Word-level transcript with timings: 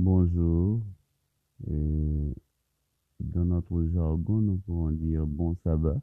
Bonjour. 0.00 0.80
Et 1.66 2.32
dans 3.18 3.44
notre 3.44 3.84
jargon, 3.92 4.40
nous 4.40 4.58
pouvons 4.58 4.92
dire 4.92 5.26
bon 5.26 5.56
sabbat 5.64 6.00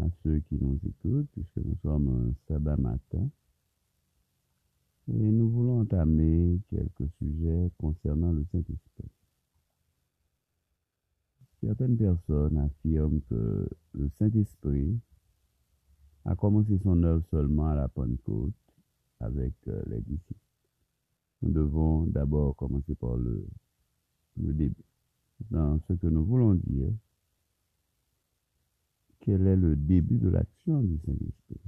à 0.00 0.06
ceux 0.24 0.40
qui 0.40 0.56
nous 0.56 0.76
écoutent, 0.84 1.28
puisque 1.30 1.56
nous 1.64 1.76
sommes 1.82 2.08
un 2.08 2.34
sabbat 2.48 2.76
matin. 2.78 3.30
Et 5.06 5.30
nous 5.30 5.48
voulons 5.48 5.82
entamer 5.82 6.58
quelques 6.68 7.08
sujets 7.20 7.70
concernant 7.78 8.32
le 8.32 8.44
Saint-Esprit. 8.50 9.10
Certaines 11.62 11.96
personnes 11.96 12.58
affirment 12.58 13.20
que 13.30 13.68
le 13.92 14.10
Saint-Esprit 14.18 14.98
a 16.24 16.34
commencé 16.34 16.76
son 16.82 17.00
œuvre 17.04 17.24
seulement 17.30 17.68
à 17.68 17.76
la 17.76 17.86
Pentecôte 17.86 18.52
avec 19.20 19.54
euh, 19.68 19.80
les 19.86 20.00
disciples. 20.00 20.43
Nous 21.44 21.52
devons 21.52 22.06
d'abord 22.06 22.56
commencer 22.56 22.94
par 22.94 23.16
le, 23.16 23.46
début. 24.36 24.74
Dans 25.50 25.78
ce 25.86 25.92
que 25.92 26.06
nous 26.06 26.24
voulons 26.24 26.54
dire, 26.54 26.90
quel 29.20 29.46
est 29.46 29.56
le 29.56 29.76
début 29.76 30.16
de 30.16 30.30
l'action 30.30 30.80
du 30.80 30.98
Saint-Esprit? 31.04 31.60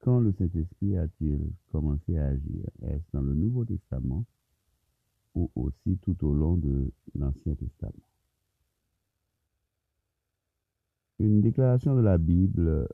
Quand 0.00 0.20
le 0.20 0.32
Saint-Esprit 0.32 0.96
a-t-il 0.96 1.38
commencé 1.70 2.16
à 2.16 2.28
agir? 2.28 2.64
Est-ce 2.80 3.04
dans 3.12 3.20
le 3.20 3.34
Nouveau 3.34 3.66
Testament 3.66 4.24
ou 5.34 5.50
aussi 5.54 5.98
tout 5.98 6.24
au 6.24 6.32
long 6.32 6.56
de 6.56 6.90
l'Ancien 7.14 7.54
Testament? 7.56 7.92
Une 11.18 11.42
déclaration 11.42 11.94
de 11.94 12.00
la 12.00 12.16
Bible 12.16 12.88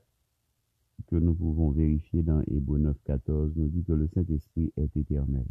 que 1.07 1.15
nous 1.15 1.35
pouvons 1.35 1.71
vérifier 1.71 2.21
dans 2.21 2.41
Hébreu 2.47 2.79
9.14 2.79 3.53
nous 3.55 3.69
dit 3.69 3.83
que 3.85 3.93
le 3.93 4.07
Saint-Esprit 4.07 4.73
est 4.75 4.97
éternel, 4.97 5.45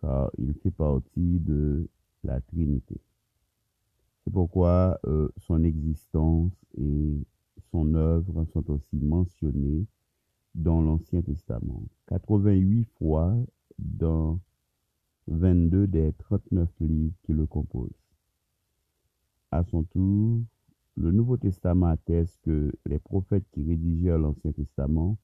car 0.00 0.30
il 0.38 0.54
fait 0.54 0.70
partie 0.70 1.38
de 1.40 1.88
la 2.24 2.40
Trinité. 2.40 3.00
C'est 4.24 4.32
pourquoi 4.32 4.98
euh, 5.06 5.28
son 5.38 5.64
existence 5.64 6.52
et 6.76 7.24
son 7.70 7.94
œuvre 7.94 8.44
sont 8.52 8.70
aussi 8.70 8.96
mentionnées 8.96 9.86
dans 10.54 10.82
l'Ancien 10.82 11.22
Testament. 11.22 11.82
88 12.08 12.84
fois 12.98 13.34
dans 13.78 14.40
22 15.28 15.86
des 15.86 16.12
39 16.18 16.68
livres 16.80 17.14
qui 17.22 17.32
le 17.32 17.46
composent. 17.46 17.90
À 19.50 19.64
son 19.64 19.82
tour, 19.84 20.40
le 20.96 21.10
Nouveau 21.10 21.36
Testament 21.36 21.86
atteste 21.86 22.38
que 22.42 22.72
les 22.86 22.98
prophètes 22.98 23.46
qui 23.52 23.62
rédigèrent 23.62 24.18
l'Ancien 24.18 24.52
Testament 24.52 25.16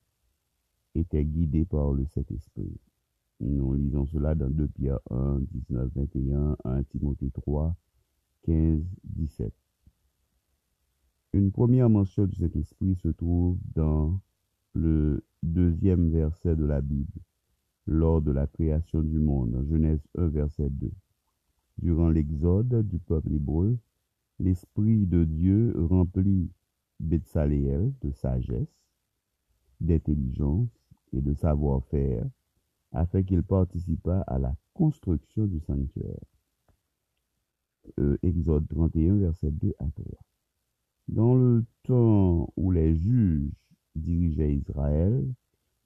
étaient 0.94 1.24
guidés 1.24 1.64
par 1.64 1.92
le 1.92 2.06
Saint-Esprit. 2.06 2.78
Nous 3.40 3.74
lisons 3.74 4.06
cela 4.06 4.34
dans 4.34 4.48
2 4.48 4.68
Pierre 4.68 5.00
1, 5.10 5.40
19, 5.52 5.90
21, 5.94 6.56
1 6.64 6.82
Timothée 6.84 7.30
3, 7.30 7.74
15, 8.42 8.80
17. 9.04 9.52
Une 11.32 11.50
première 11.50 11.90
mention 11.90 12.26
du 12.26 12.36
Saint-Esprit 12.36 12.94
se 13.02 13.08
trouve 13.08 13.58
dans 13.74 14.20
le 14.74 15.24
deuxième 15.42 16.10
verset 16.10 16.54
de 16.54 16.64
la 16.64 16.80
Bible, 16.80 17.20
lors 17.86 18.22
de 18.22 18.30
la 18.30 18.46
création 18.46 19.02
du 19.02 19.18
monde, 19.18 19.66
Genèse 19.68 20.06
1, 20.16 20.28
verset 20.28 20.70
2. 20.70 20.92
Durant 21.82 22.08
l'exode 22.08 22.86
du 22.86 23.00
peuple 23.00 23.32
hébreu, 23.32 23.76
l'Esprit 24.38 25.06
de 25.06 25.24
Dieu 25.24 25.74
remplit 25.76 26.50
Betsaléel 27.00 27.92
de 28.00 28.12
sagesse, 28.12 28.68
d'intelligence 29.80 30.68
et 31.12 31.20
de 31.20 31.34
savoir-faire, 31.34 32.24
afin 32.94 33.22
qu'il 33.22 33.42
participât 33.42 34.22
à 34.26 34.38
la 34.38 34.54
construction 34.72 35.46
du 35.46 35.60
sanctuaire. 35.60 36.24
Euh, 38.00 38.16
Exode 38.22 38.66
31, 38.68 39.16
verset 39.16 39.50
2 39.50 39.74
à 39.78 39.86
3. 39.94 40.18
Dans 41.08 41.34
le 41.34 41.64
temps 41.82 42.48
où 42.56 42.70
les 42.70 42.96
juges 42.96 43.52
dirigeaient 43.94 44.54
Israël, 44.54 45.34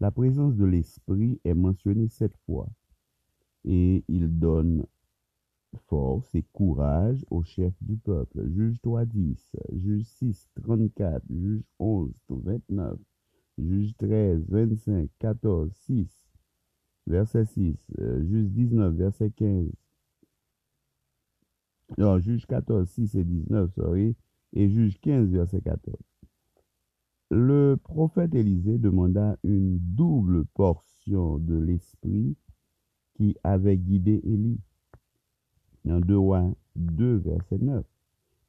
la 0.00 0.12
présence 0.12 0.54
de 0.54 0.64
l'Esprit 0.64 1.41
est 1.44 1.54
mentionnée 1.54 2.08
sept 2.08 2.36
fois 2.47 2.68
et 3.64 4.04
il 4.06 4.38
donne 4.38 4.86
force 5.86 6.34
et 6.34 6.44
courage 6.52 7.24
au 7.30 7.42
chef 7.42 7.74
du 7.80 7.97
peuple. 7.97 8.48
Juge 8.48 8.80
3, 8.80 9.04
10, 9.06 9.56
juge 9.72 10.04
6, 10.04 10.48
34, 10.62 11.22
juge 11.30 11.62
11, 11.78 12.12
29, 12.28 12.98
juge 13.58 13.97
13, 13.98 14.44
25, 14.48 15.10
14, 15.18 15.72
6, 15.72 16.28
verset 17.08 17.46
6, 17.46 17.76
euh, 17.98 18.22
juge 18.24 18.50
19, 18.50 18.94
verset 18.94 19.30
15. 19.30 19.66
Non, 21.96 22.19
juge 22.19 22.46
14, 22.46 22.88
6 22.88 23.14
et 23.14 23.24
19, 23.24 23.72
sorry, 23.74 24.14
et 24.52 24.69
juge 24.69 25.00
15, 25.00 25.30
verset 25.30 25.60
14. 25.62 25.97
Le 27.30 27.76
prophète 27.82 28.34
Élisée 28.34 28.78
demanda 28.78 29.36
une 29.42 29.78
double 29.78 30.44
portion 30.47 31.38
de 31.38 31.56
l'esprit 31.56 32.36
qui 33.14 33.36
avait 33.42 33.76
guidé 33.76 34.20
Élie 34.24 34.60
dans 35.84 36.00
2 36.00 36.16
rois 36.16 36.54
2, 36.76 37.16
verset 37.16 37.58
9. 37.58 37.84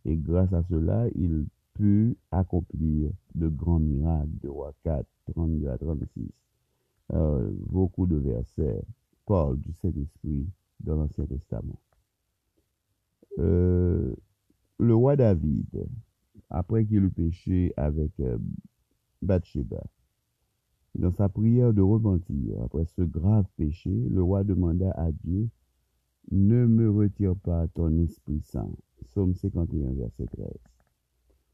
Et 0.06 0.16
grâce 0.16 0.54
à 0.54 0.64
cela, 0.64 1.08
il 1.16 1.46
put 1.74 2.18
accomplir 2.32 3.12
de 3.36 3.48
grands 3.48 3.80
miracles. 3.80 4.30
2 4.44 4.50
rois 4.50 4.74
4, 4.84 5.06
32 5.34 5.68
à 5.70 5.78
36. 5.78 6.30
Beaucoup 7.68 8.08
de 8.08 8.18
versets 8.18 8.82
parlent 9.26 9.60
du 9.60 9.74
Saint-Esprit 9.74 10.48
dans 10.80 10.96
l'Ancien 10.96 11.26
Testament. 11.26 11.80
Euh, 13.38 14.14
le 14.80 14.96
roi 14.96 15.16
David, 15.16 15.88
après 16.50 16.86
qu'il 16.86 17.04
eut 17.04 17.12
péché 17.12 17.74
avec 17.78 18.12
euh, 18.20 18.38
Bathsheba, 19.22 19.84
dans 20.96 21.12
sa 21.12 21.30
prière 21.30 21.74
de 21.74 21.82
repentir, 21.82 22.62
après 22.64 22.86
ce 22.86 23.02
grave 23.02 23.46
péché, 23.56 23.92
le 23.92 24.24
roi 24.24 24.44
demanda 24.44 24.92
à 24.92 25.12
Dieu 25.12 25.50
ne 26.32 26.66
me 26.66 26.90
retire 26.90 27.36
pas 27.36 27.68
ton 27.70 27.98
Esprit 28.00 28.42
Saint. 28.42 28.72
Psaume 29.06 29.34
51, 29.34 29.94
verset 29.94 30.26
13. 30.26 30.48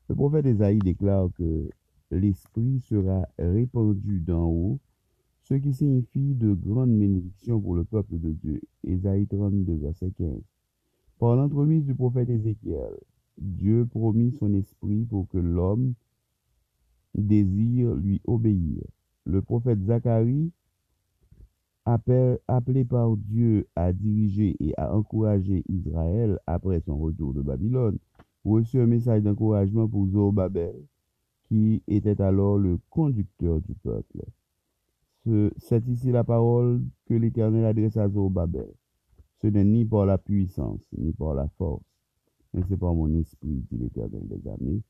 Le 0.10 0.16
prophète 0.16 0.46
Esaïe 0.46 0.80
déclare 0.80 1.30
que 1.38 1.70
l'Esprit 2.12 2.80
sera 2.82 3.28
répandu 3.40 4.20
d'en 4.20 4.46
haut, 4.46 4.80
ce 5.48 5.54
qui 5.54 5.74
signifie 5.74 6.34
de 6.34 6.54
grandes 6.54 6.98
bénédictions 6.98 7.62
pour 7.62 7.76
le 7.76 7.84
peuple 7.84 8.18
de 8.20 8.32
Dieu. 8.32 8.62
Esaïe 8.84 9.28
32, 9.28 9.76
verset 9.76 10.12
15. 10.18 10.42
Par 11.20 11.36
l'entremise 11.36 11.86
du 11.86 11.94
prophète 11.94 12.30
Ézéchiel, 12.30 12.98
Dieu 13.38 13.86
promit 13.86 14.32
son 14.32 14.54
esprit 14.56 15.06
pour 15.06 15.28
que 15.30 15.38
l'homme 15.38 15.94
désire 17.14 17.94
lui 17.94 18.22
obéir. 18.26 18.82
Le 19.26 19.44
prophète 19.44 19.84
Zacharie 19.84 20.52
appelé 21.86 22.86
par 22.86 23.16
Dieu 23.16 23.68
à 23.76 23.94
diriger 23.94 24.56
et 24.60 24.74
à 24.78 24.96
encourager 24.96 25.64
Israël 25.70 26.40
après 26.48 26.80
son 26.80 26.98
retour 26.98 27.36
de 27.36 27.44
Babylone, 27.44 28.00
reçut 28.44 28.80
un 28.80 28.88
message 28.88 29.22
d'encouragement 29.22 29.88
pour 29.88 30.08
Zorobabel, 30.08 30.76
qui 31.48 31.84
était 31.88 32.20
alors 32.20 32.58
le 32.58 32.80
conducteur 32.90 33.62
du 33.62 33.76
peuple. 33.76 34.26
C'est 35.26 35.88
ici 35.88 36.12
la 36.12 36.24
parole 36.24 36.84
que 37.08 37.16
l'Éternel 37.16 37.66
adresse 37.66 37.98
à 37.98 38.08
Zorobabel. 38.08 38.72
Ce 39.42 39.48
n'est 39.48 39.64
ni 39.66 39.84
par 39.84 40.06
la 40.06 40.20
puissance, 40.20 40.82
ni 40.96 41.14
par 41.14 41.34
la 41.34 41.48
force, 41.58 41.84
mais 42.54 42.62
c'est 42.68 42.78
par 42.78 42.94
mon 42.94 43.12
esprit, 43.20 43.66
dit 43.72 43.78
l'Éternel 43.78 44.28
des 44.28 44.48
armées. 44.48 44.84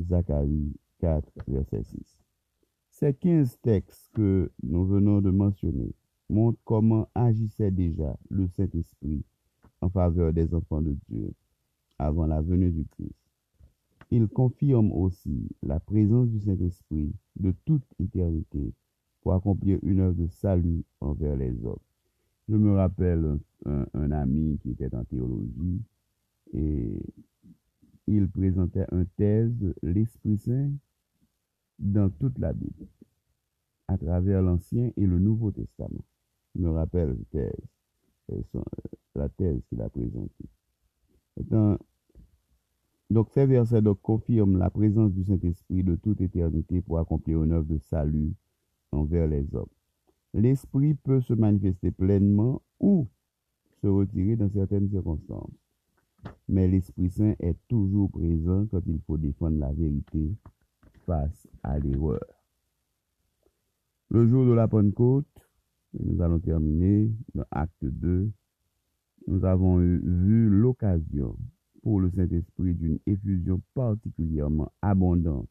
Zacharie 0.00 0.74
4, 0.98 1.28
verset 1.46 1.84
6. 1.84 2.18
Ces 2.90 3.14
quinze 3.14 3.58
textes 3.62 4.10
que 4.12 4.50
nous 4.62 4.84
venons 4.84 5.20
de 5.20 5.30
mentionner 5.30 5.94
montre 6.28 6.58
comment 6.64 7.08
agissait 7.14 7.70
déjà 7.70 8.18
le 8.28 8.48
Saint-Esprit 8.48 9.24
en 9.80 9.88
faveur 9.88 10.32
des 10.32 10.52
enfants 10.52 10.82
de 10.82 10.96
Dieu 11.08 11.32
avant 11.98 12.26
la 12.26 12.42
venue 12.42 12.70
du 12.70 12.86
Christ. 12.86 13.14
Il 14.10 14.26
confirme 14.26 14.90
aussi 14.90 15.48
la 15.62 15.78
présence 15.78 16.28
du 16.28 16.40
Saint-Esprit 16.40 17.14
de 17.36 17.54
toute 17.64 17.84
éternité 18.00 18.74
pour 19.20 19.34
accomplir 19.34 19.78
une 19.82 20.00
œuvre 20.00 20.14
de 20.14 20.28
salut 20.28 20.84
envers 21.00 21.36
les 21.36 21.52
hommes. 21.64 21.78
Je 22.48 22.56
me 22.56 22.74
rappelle 22.74 23.38
un, 23.66 24.10
ami 24.10 24.58
qui 24.62 24.70
était 24.70 24.94
en 24.94 25.04
théologie 25.04 25.82
et 26.52 27.00
il 28.06 28.28
présentait 28.28 28.86
un 28.90 29.04
thèse 29.16 29.74
l'Esprit 29.82 30.38
Saint 30.38 30.70
dans 31.78 32.10
toute 32.10 32.38
la 32.38 32.52
Bible, 32.52 32.86
à 33.88 33.96
travers 33.96 34.42
l'Ancien 34.42 34.90
et 34.96 35.06
le 35.06 35.18
Nouveau 35.18 35.50
Testament 35.52 36.04
me 36.54 36.70
rappelle 36.70 37.16
thèse, 37.30 37.52
euh, 38.32 38.42
euh, 38.54 38.62
la 39.14 39.28
thèse 39.28 39.60
qu'il 39.68 39.80
a 39.80 39.88
présentée. 39.88 40.48
donc 43.10 43.30
ces 43.30 43.46
versets 43.46 43.82
confirment 44.02 44.58
la 44.58 44.70
présence 44.70 45.12
du 45.12 45.24
Saint-Esprit 45.24 45.82
de 45.82 45.96
toute 45.96 46.20
éternité 46.20 46.80
pour 46.82 46.98
accomplir 46.98 47.42
une 47.42 47.52
œuvre 47.52 47.66
de 47.66 47.78
salut 47.78 48.34
envers 48.92 49.26
les 49.26 49.54
hommes. 49.54 49.66
l'Esprit 50.34 50.94
peut 50.94 51.20
se 51.20 51.32
manifester 51.34 51.90
pleinement 51.90 52.62
ou 52.78 53.08
se 53.80 53.86
retirer 53.86 54.36
dans 54.36 54.50
certaines 54.50 54.88
circonstances. 54.88 55.50
Mais 56.48 56.68
l'Esprit 56.68 57.10
Saint 57.10 57.34
est 57.38 57.56
toujours 57.68 58.10
présent 58.10 58.66
quand 58.70 58.82
il 58.86 59.00
faut 59.06 59.16
défendre 59.16 59.58
la 59.58 59.72
vérité 59.72 60.34
face 61.06 61.48
à 61.62 61.78
l'erreur. 61.78 62.20
Le 64.10 64.28
jour 64.28 64.44
de 64.44 64.52
la 64.52 64.68
Pentecôte, 64.68 65.26
nous 65.98 66.20
allons 66.20 66.40
terminer 66.40 67.10
dans 67.34 67.44
Acte 67.50 67.84
2, 67.84 68.30
nous 69.26 69.44
avons 69.44 69.78
vu 69.78 70.48
l'occasion 70.48 71.36
pour 71.82 72.00
le 72.00 72.10
Saint-Esprit 72.10 72.74
d'une 72.74 72.98
effusion 73.06 73.60
particulièrement 73.74 74.70
abondante. 74.82 75.48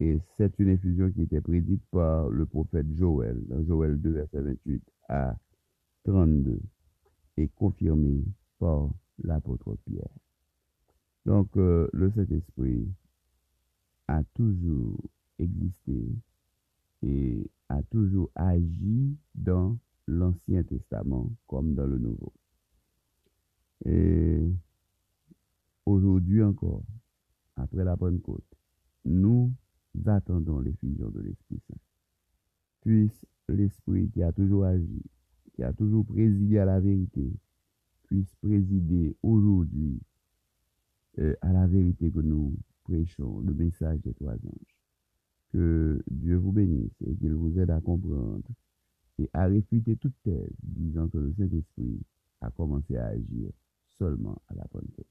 Et 0.00 0.18
c'est 0.36 0.56
une 0.58 0.68
effusion 0.68 1.10
qui 1.10 1.22
était 1.22 1.40
prédite 1.40 1.82
par 1.90 2.28
le 2.28 2.46
prophète 2.46 2.86
Joël, 2.94 3.42
dans 3.48 3.64
Joël 3.64 4.00
2, 4.00 4.10
verset 4.10 4.40
28 4.40 4.82
à 5.08 5.36
32, 6.04 6.60
et 7.36 7.48
confirmée 7.48 8.24
par 8.58 8.90
l'apôtre 9.24 9.76
Pierre. 9.84 10.08
Donc, 11.26 11.56
euh, 11.56 11.88
le 11.92 12.10
Saint-Esprit 12.12 12.88
a 14.06 14.22
toujours 14.34 14.98
existé 15.38 16.14
et 17.02 17.50
a 17.68 17.82
toujours 17.82 18.30
agi 18.34 19.16
dans 19.34 19.76
l'Ancien 20.06 20.62
Testament 20.62 21.30
comme 21.46 21.74
dans 21.74 21.86
le 21.86 21.98
Nouveau. 21.98 22.32
Et 23.84 24.48
aujourd'hui 25.86 26.42
encore, 26.42 26.82
après 27.56 27.84
la 27.84 27.96
Pentecôte, 27.96 28.44
nous 29.04 29.52
attendons 30.06 30.60
l'effusion 30.60 31.08
de 31.10 31.20
l'Esprit 31.20 31.60
Saint. 31.68 31.80
Puisse 32.82 33.26
l'Esprit 33.48 34.08
qui 34.10 34.22
a 34.22 34.32
toujours 34.32 34.64
agi, 34.64 35.02
qui 35.54 35.62
a 35.62 35.72
toujours 35.72 36.04
présidé 36.06 36.58
à 36.58 36.64
la 36.64 36.80
vérité, 36.80 37.30
puisse 38.04 38.34
présider 38.36 39.16
aujourd'hui 39.22 40.00
euh, 41.18 41.34
à 41.40 41.52
la 41.52 41.66
vérité 41.66 42.10
que 42.10 42.20
nous 42.20 42.56
prêchons, 42.84 43.40
le 43.40 43.54
message 43.54 44.00
des 44.02 44.14
trois 44.14 44.34
anges. 44.34 44.76
Que 45.52 46.02
Dieu 46.10 46.36
vous 46.36 46.52
bénisse 46.52 47.02
et 47.06 47.14
qu'il 47.16 47.34
vous 47.34 47.58
aide 47.58 47.70
à 47.70 47.80
comprendre 47.80 48.48
et 49.18 49.28
à 49.32 49.46
réfuter 49.46 49.96
toute 49.96 50.14
thèse 50.22 50.52
disant 50.62 51.08
que 51.08 51.18
le 51.18 51.32
Saint-Esprit 51.32 52.00
a 52.40 52.50
commencé 52.50 52.96
à 52.96 53.06
agir 53.06 53.50
seulement 53.98 54.40
à 54.48 54.54
la 54.54 54.64
Pentecôte. 54.68 55.06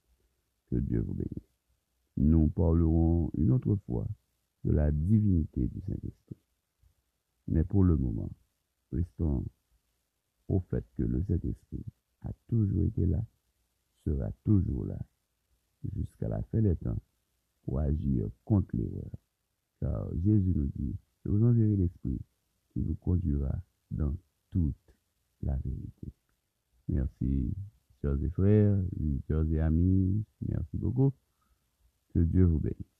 Que 0.69 0.77
Dieu 0.77 1.01
vous 1.01 1.13
bénisse. 1.13 1.49
Nous 2.17 2.47
parlerons 2.49 3.31
une 3.37 3.51
autre 3.51 3.75
fois 3.85 4.07
de 4.63 4.71
la 4.71 4.91
divinité 4.91 5.67
du 5.67 5.81
Saint-Esprit. 5.81 6.37
Mais 7.47 7.63
pour 7.63 7.83
le 7.83 7.95
moment, 7.95 8.29
restons 8.91 9.45
au 10.47 10.59
fait 10.69 10.85
que 10.97 11.03
le 11.03 11.23
Saint-Esprit 11.23 11.85
a 12.21 12.31
toujours 12.47 12.83
été 12.83 13.05
là, 13.05 13.23
sera 14.05 14.31
toujours 14.43 14.85
là, 14.85 14.99
jusqu'à 15.95 16.27
la 16.27 16.41
fin 16.43 16.61
des 16.61 16.75
temps, 16.75 16.99
pour 17.63 17.79
agir 17.79 18.29
contre 18.45 18.75
l'erreur. 18.75 19.11
Car 19.79 20.09
Jésus 20.15 20.53
nous 20.55 20.69
dit, 20.75 20.95
je 21.23 21.29
vous 21.29 21.43
enverrai 21.43 21.75
l'Esprit 21.75 22.19
qui 22.71 22.81
vous 22.81 22.95
conduira 22.95 23.61
dans 23.91 24.15
toute 24.51 24.75
la 25.43 25.55
vérité. 25.57 26.11
Merci, 26.87 27.53
chers 28.01 28.21
et 28.23 28.29
frères, 28.29 28.81
visiteurs 28.97 29.45
et 29.51 29.59
amis, 29.59 30.25
merci 30.47 30.77
beaucoup. 30.77 31.13
Que 32.13 32.19
Dieu 32.19 32.45
vous 32.45 32.59
bénisse. 32.59 32.96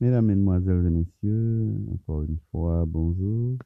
Mesdames, 0.00 0.24
Mesdemoiselles 0.24 0.86
et 0.86 0.90
Messieurs, 0.90 1.74
encore 1.92 2.22
une 2.22 2.38
fois, 2.50 2.86
bonjour. 2.86 3.58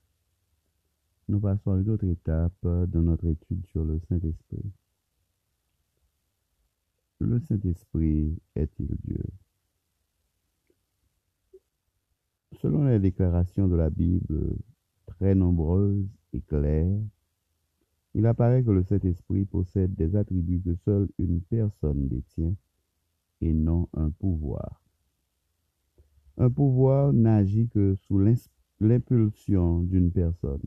Nous 1.29 1.39
passons 1.39 1.71
à 1.71 1.79
une 1.79 1.89
autre 1.89 2.09
étape 2.09 2.59
dans 2.61 3.03
notre 3.03 3.27
étude 3.27 3.65
sur 3.67 3.85
le 3.85 4.01
Saint-Esprit. 4.09 4.73
Le 7.21 7.39
Saint-Esprit 7.39 8.37
est-il 8.57 8.89
Dieu? 9.05 9.23
Selon 12.61 12.85
les 12.85 12.99
déclarations 12.99 13.69
de 13.69 13.77
la 13.77 13.91
Bible, 13.91 14.57
très 15.07 15.37
nombreuses 15.37 16.09
et 16.33 16.41
claires, 16.41 17.01
il 18.15 18.27
apparaît 18.27 18.65
que 18.65 18.73
le 18.73 18.83
Saint-Esprit 18.83 19.45
possède 19.45 19.95
des 19.95 20.17
attributs 20.17 20.63
que 20.63 20.75
seule 20.85 21.09
une 21.21 21.41
personne 21.43 22.09
détient 22.09 22.57
et 23.41 23.53
non 23.53 23.89
un 23.93 24.11
pouvoir. 24.11 24.84
Un 26.37 26.51
pouvoir 26.51 27.13
n'agit 27.13 27.69
que 27.69 27.95
sous 27.95 28.19
l'impulsion 28.81 29.83
d'une 29.83 30.11
personne. 30.11 30.63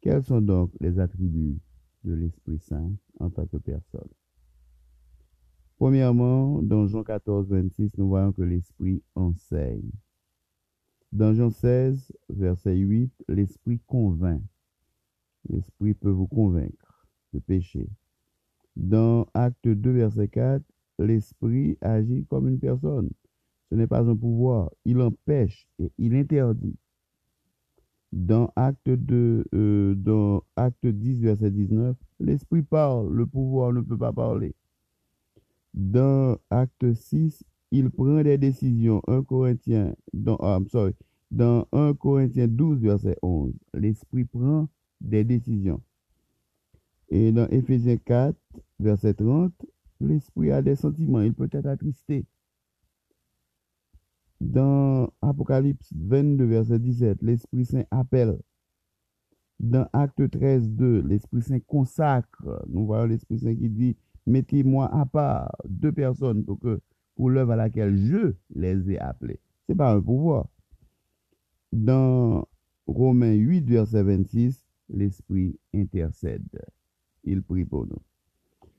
Quels 0.00 0.24
sont 0.24 0.40
donc 0.40 0.72
les 0.80 0.98
attributs 0.98 1.58
de 2.04 2.14
l'Esprit 2.14 2.58
Saint 2.58 2.92
en 3.20 3.30
tant 3.30 3.46
que 3.46 3.58
personne? 3.58 4.08
Premièrement, 5.76 6.62
dans 6.62 6.86
Jean 6.86 7.04
14, 7.04 7.48
26, 7.48 7.96
nous 7.98 8.08
voyons 8.08 8.32
que 8.32 8.42
l'Esprit 8.42 9.02
enseigne. 9.14 9.90
Dans 11.12 11.34
Jean 11.34 11.50
16, 11.50 12.12
verset 12.28 12.76
8, 12.76 13.12
l'Esprit 13.28 13.80
convainc. 13.86 14.42
L'Esprit 15.48 15.94
peut 15.94 16.10
vous 16.10 16.26
convaincre 16.26 17.06
de 17.32 17.38
péché. 17.38 17.88
Dans 18.74 19.26
Acte 19.32 19.68
2, 19.68 19.90
verset 19.92 20.28
4, 20.28 20.64
l'Esprit 20.98 21.78
agit 21.80 22.24
comme 22.26 22.48
une 22.48 22.58
personne. 22.58 23.10
Ce 23.70 23.74
n'est 23.74 23.86
pas 23.86 24.02
un 24.02 24.16
pouvoir. 24.16 24.70
Il 24.84 25.00
empêche 25.00 25.68
et 25.78 25.90
il 25.98 26.14
interdit. 26.14 26.76
Dans 28.12 28.50
Acte, 28.56 28.88
2, 28.88 29.44
euh, 29.54 29.94
10, 30.82 31.20
verset 31.20 31.50
19, 31.50 31.96
l'Esprit 32.20 32.62
parle, 32.62 33.12
le 33.12 33.26
pouvoir 33.26 33.72
ne 33.72 33.80
peut 33.80 33.98
pas 33.98 34.12
parler. 34.12 34.54
Dans 35.74 36.38
Acte 36.48 36.94
6, 36.94 37.44
il 37.72 37.90
prend 37.90 38.22
des 38.22 38.38
décisions. 38.38 39.02
1 39.08 39.22
Corinthiens, 39.24 39.94
dans, 40.14 40.36
ah, 40.40 40.60
dans 41.30 41.66
1 41.72 41.94
Corinthiens 41.94 42.48
12, 42.48 42.80
verset 42.80 43.16
11, 43.22 43.52
l'Esprit 43.74 44.24
prend 44.24 44.68
des 45.00 45.24
décisions. 45.24 45.82
Et 47.08 47.32
dans 47.32 47.48
Éphésiens 47.48 47.98
4, 47.98 48.36
verset 48.80 49.14
30, 49.14 49.52
l'Esprit 50.00 50.52
a 50.52 50.62
des 50.62 50.76
sentiments, 50.76 51.20
il 51.20 51.34
peut 51.34 51.48
être 51.52 51.66
attristé. 51.66 52.24
Dans 54.40 55.10
Apocalypse 55.22 55.92
22, 55.94 56.44
verset 56.44 56.78
17, 56.78 57.22
l'Esprit 57.22 57.64
Saint 57.64 57.84
appelle. 57.90 58.38
Dans 59.58 59.88
Acte 59.94 60.30
13, 60.30 60.70
2, 60.70 61.00
l'Esprit 61.00 61.42
Saint 61.42 61.60
consacre. 61.60 62.64
Nous 62.68 62.84
voyons 62.84 63.06
l'Esprit 63.06 63.38
Saint 63.38 63.54
qui 63.54 63.70
dit, 63.70 63.96
mettez-moi 64.26 64.94
à 64.94 65.06
part 65.06 65.56
deux 65.66 65.92
personnes 65.92 66.44
pour 66.44 66.58
que 66.60 66.80
pour 67.14 67.30
l'œuvre 67.30 67.52
à 67.52 67.56
laquelle 67.56 67.96
je 67.96 68.34
les 68.54 68.90
ai 68.90 68.98
appelés. 68.98 69.40
Ce 69.66 69.72
n'est 69.72 69.76
pas 69.76 69.94
un 69.94 70.02
pouvoir. 70.02 70.48
Dans 71.72 72.46
Romains 72.86 73.32
8, 73.32 73.68
verset 73.68 74.02
26, 74.02 74.66
l'Esprit 74.90 75.58
intercède. 75.74 76.46
Il 77.24 77.42
prie 77.42 77.64
pour 77.64 77.86
nous. 77.86 78.02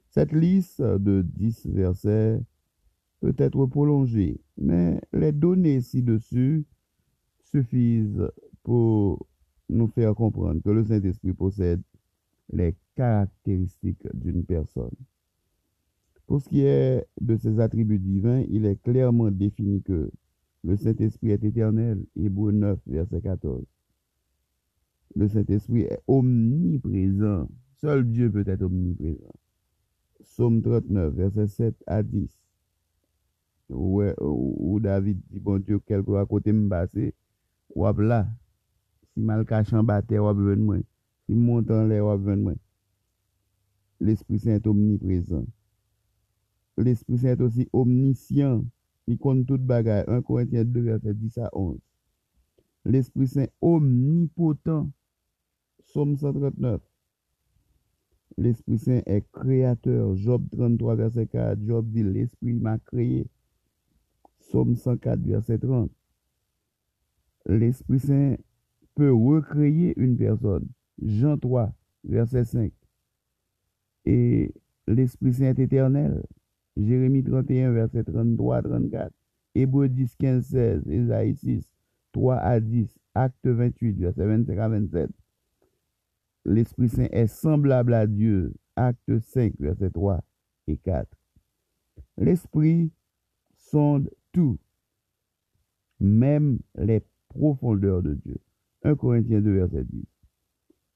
Cette 0.10 0.32
liste 0.32 0.82
de 0.82 1.24
10 1.24 1.68
versets 1.68 2.40
peut 3.20 3.36
être 3.38 3.66
prolongée, 3.66 4.40
mais 4.58 5.02
les 5.14 5.32
données 5.32 5.82
ci-dessus 5.82 6.66
suffisent 7.40 8.30
pour 8.64 9.28
nous 9.70 9.88
faire 9.88 10.16
comprendre 10.16 10.62
que 10.62 10.70
le 10.70 10.84
Saint-Esprit 10.84 11.34
possède 11.34 11.82
les 12.52 12.76
caractéristiques 12.96 14.08
d'une 14.14 14.44
personne. 14.44 14.96
Pour 16.26 16.42
ce 16.42 16.50
qui 16.50 16.62
est 16.62 17.06
de 17.22 17.36
ses 17.38 17.60
attributs 17.60 18.00
divins, 18.00 18.44
il 18.50 18.66
est 18.66 18.82
clairement 18.84 19.32
défini 19.32 19.82
que 19.82 20.12
le 20.64 20.76
Saint-Esprit 20.76 21.32
est 21.32 21.44
éternel. 21.44 22.06
Hébreu 22.16 22.52
9, 22.52 22.80
verset 22.88 23.22
14. 23.22 23.66
Le 25.16 25.28
Saint-Esprit 25.28 25.84
est 25.84 26.00
omniprésent. 26.08 27.48
Seul 27.78 28.10
Dieu 28.12 28.30
peut 28.30 28.44
être 28.46 28.64
omniprésent. 28.64 29.32
Psaume 30.22 30.62
39, 30.62 31.14
verset 31.14 31.48
7 31.48 31.84
à 31.88 32.04
10. 32.04 32.47
ou 33.70 34.80
David 34.80 35.20
di 35.28 35.40
bon 35.44 35.60
diyo 35.64 35.80
kelkou 35.84 36.18
akote 36.20 36.54
mbase, 36.54 37.12
wap 37.76 38.00
la, 38.00 38.22
si 39.12 39.20
malkachan 39.20 39.86
bate 39.86 40.20
wap 40.24 40.38
ven 40.40 40.64
mwen, 40.64 40.84
si 41.26 41.36
montan 41.36 41.90
le 41.90 42.00
wap 42.04 42.24
ven 42.24 42.44
mwen. 42.46 42.60
L'Esprit 44.00 44.40
Saint 44.40 44.68
omnipresent. 44.68 45.48
L'Esprit 46.78 47.18
Saint 47.18 47.42
osi 47.42 47.66
omniscient, 47.74 48.62
li 49.10 49.18
kon 49.18 49.42
tout 49.50 49.62
bagay, 49.66 50.04
1 50.06 50.22
Korintien 50.22 50.68
2 50.70 50.84
verset 50.92 51.18
10 51.18 51.40
a 51.42 51.50
11. 51.52 51.80
L'Esprit 52.86 53.28
Saint 53.28 53.50
omnipotent, 53.62 54.92
Somme 55.82 56.16
139. 56.16 56.82
L'Esprit 58.38 58.78
Saint 58.78 59.02
est 59.08 59.26
créateur, 59.32 60.16
Job 60.16 60.46
33 60.52 60.96
verset 60.96 61.28
4, 61.28 61.66
Job 61.66 61.90
dit 61.90 62.04
l'Esprit 62.04 62.54
m'a 62.54 62.78
créé. 62.78 63.26
Somme 64.52 64.76
104, 64.76 65.20
verset 65.26 65.60
30. 65.60 65.92
l'Esprit 67.48 68.00
Saint 68.00 68.36
peut 68.96 69.14
recréer 69.14 69.94
une 69.98 70.18
personne. 70.18 70.68
Jean 71.02 71.38
3, 71.38 71.74
verset 72.06 72.46
5. 72.46 72.72
Et 74.06 74.54
l'Esprit 74.88 75.34
Saint 75.34 75.50
est 75.50 75.60
éternel. 75.60 76.24
Jérémie 76.78 77.24
31, 77.24 77.72
verset 77.72 78.04
33 78.04 78.62
34. 78.62 79.12
Hébreu 79.56 79.90
10, 79.90 80.16
15, 80.16 80.46
16. 80.46 80.88
Ésaïe 80.88 81.36
6, 81.36 81.72
3 82.14 82.36
à 82.38 82.60
10. 82.60 82.98
Acte 83.16 83.48
28, 83.48 84.00
verset 84.00 84.26
25 84.26 84.58
à 84.58 84.70
27. 84.70 85.10
L'Esprit 86.46 86.90
Saint 86.90 87.08
est 87.12 87.28
semblable 87.28 87.94
à 87.94 88.08
Dieu. 88.08 88.54
Acte 88.76 89.20
5, 89.20 89.54
verset 89.60 89.90
3 89.90 90.24
et 90.68 90.78
4. 90.78 91.10
L'Esprit 92.18 92.92
sonde 93.56 94.10
tout, 94.32 94.60
même 96.00 96.60
les 96.76 97.02
profondeurs 97.30 98.02
de 98.02 98.14
Dieu. 98.14 98.38
1 98.84 98.96
Corinthiens 98.96 99.42
2, 99.42 99.52
verset 99.54 99.84
10. 99.86 100.06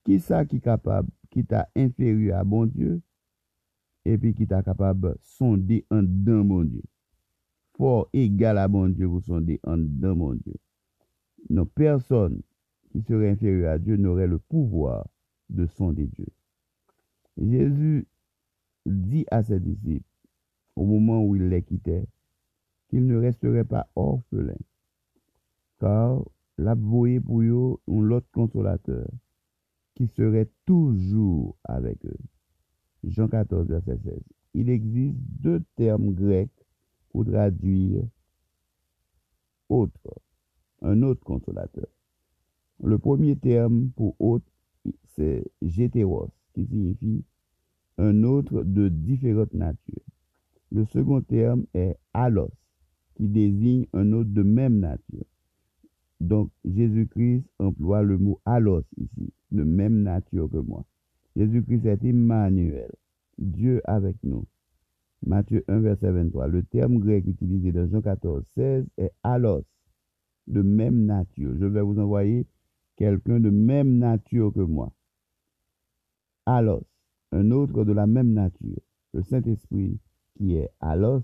Qui 0.03 0.19
ça 0.19 0.45
qui 0.45 0.57
est 0.57 0.61
capable, 0.61 1.09
qui 1.29 1.45
t'a 1.45 1.69
inférieur 1.75 2.39
à 2.39 2.43
bon 2.43 2.65
Dieu, 2.65 3.01
et 4.05 4.17
puis 4.17 4.33
qui 4.33 4.47
t'a 4.47 4.63
capable 4.63 5.11
de 5.11 5.17
sonder 5.21 5.85
en 5.91 6.01
dedans 6.01 6.43
bon 6.43 6.63
Dieu? 6.63 6.83
Fort 7.77 8.09
égal 8.13 8.57
à 8.57 8.67
bon 8.67 8.89
Dieu, 8.89 9.05
vous 9.05 9.21
sondez 9.21 9.59
en 9.63 9.77
dedans 9.77 10.15
bon 10.15 10.33
Dieu. 10.35 10.55
Non, 11.49 11.65
personne 11.65 12.41
qui 12.91 13.01
serait 13.01 13.29
inférieur 13.29 13.71
à 13.71 13.79
Dieu 13.79 13.97
n'aurait 13.97 14.27
le 14.27 14.39
pouvoir 14.39 15.07
de 15.49 15.65
sonder 15.65 16.07
Dieu. 16.07 16.27
Jésus 17.37 18.07
dit 18.85 19.25
à 19.31 19.43
ses 19.43 19.59
disciples, 19.59 20.05
au 20.75 20.85
moment 20.85 21.23
où 21.23 21.35
il 21.35 21.49
les 21.49 21.63
quittait, 21.63 22.07
qu'il 22.91 23.07
ne 23.07 23.17
resterait 23.17 23.63
pas 23.63 23.89
orphelin, 23.95 24.57
car 25.79 26.21
l'a 26.57 26.75
pour 26.75 27.07
eux 27.07 27.79
un 27.87 28.11
autre 28.11 28.27
consolateur 28.33 29.07
qui 29.95 30.07
serait 30.07 30.49
toujours 30.65 31.55
avec 31.63 32.05
eux. 32.05 32.17
Jean 33.05 33.29
14, 33.29 33.67
verset 33.67 33.97
16. 34.03 34.19
Il 34.55 34.69
existe 34.69 35.17
deux 35.39 35.63
termes 35.77 36.13
grecs 36.13 36.51
pour 37.09 37.25
traduire 37.25 38.03
autre, 39.69 40.21
un 40.81 41.01
autre 41.01 41.23
consolateur. 41.23 41.87
Le 42.83 42.97
premier 42.97 43.37
terme 43.37 43.89
pour 43.95 44.15
autre, 44.19 44.51
c'est 45.15 45.45
gétéros, 45.61 46.29
qui 46.53 46.65
signifie 46.65 47.23
un 47.97 48.23
autre 48.23 48.63
de 48.63 48.89
différente 48.89 49.53
nature. 49.53 50.03
Le 50.71 50.83
second 50.85 51.21
terme 51.21 51.65
est 51.73 51.97
alos, 52.13 52.51
qui 53.21 53.27
désigne 53.27 53.85
un 53.93 54.13
autre 54.13 54.31
de 54.31 54.41
même 54.41 54.79
nature. 54.79 55.25
Donc, 56.19 56.49
Jésus-Christ 56.65 57.43
emploie 57.59 58.01
le 58.01 58.17
mot 58.17 58.41
alos 58.45 58.81
ici, 58.97 59.31
de 59.51 59.63
même 59.63 60.01
nature 60.01 60.49
que 60.49 60.57
moi. 60.57 60.83
Jésus-Christ 61.35 61.85
est 61.85 62.03
Emmanuel, 62.03 62.91
Dieu 63.37 63.79
avec 63.83 64.15
nous. 64.23 64.47
Matthieu 65.23 65.63
1, 65.67 65.81
verset 65.81 66.11
23. 66.11 66.47
Le 66.47 66.63
terme 66.63 66.97
grec 66.97 67.27
utilisé 67.27 67.71
dans 67.71 67.87
Jean 67.87 68.01
14, 68.01 68.43
16 68.55 68.87
est 68.97 69.11
alos, 69.21 69.65
de 70.47 70.63
même 70.63 71.05
nature. 71.05 71.53
Je 71.59 71.65
vais 71.65 71.81
vous 71.83 71.99
envoyer 71.99 72.47
quelqu'un 72.95 73.39
de 73.39 73.51
même 73.51 73.99
nature 73.99 74.51
que 74.51 74.61
moi. 74.61 74.91
Alos, 76.47 76.87
un 77.31 77.51
autre 77.51 77.83
de 77.83 77.93
la 77.93 78.07
même 78.07 78.33
nature. 78.33 78.81
Le 79.13 79.21
Saint-Esprit 79.21 79.99
qui 80.37 80.55
est 80.55 80.71
alos 80.79 81.21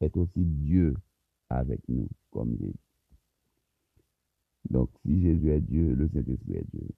est 0.00 0.16
aussi 0.16 0.42
Dieu 0.42 0.94
avec 1.54 1.80
nous, 1.88 2.08
comme 2.30 2.56
Jésus. 2.58 2.74
Donc, 4.70 4.90
si 5.04 5.20
Jésus 5.20 5.50
est 5.50 5.60
Dieu, 5.60 5.94
le 5.94 6.08
Saint-Esprit 6.08 6.54
est 6.54 6.70
Dieu, 6.72 6.88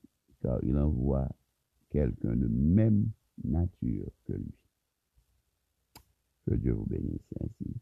car 0.42 0.62
il 0.62 0.76
envoie 0.76 1.28
quelqu'un 1.90 2.36
de 2.36 2.46
même 2.46 3.10
nature 3.44 4.10
que 4.26 4.32
lui. 4.32 4.54
Que 6.46 6.54
Dieu 6.54 6.72
vous 6.72 6.86
bénisse 6.86 7.20
ainsi. 7.40 7.74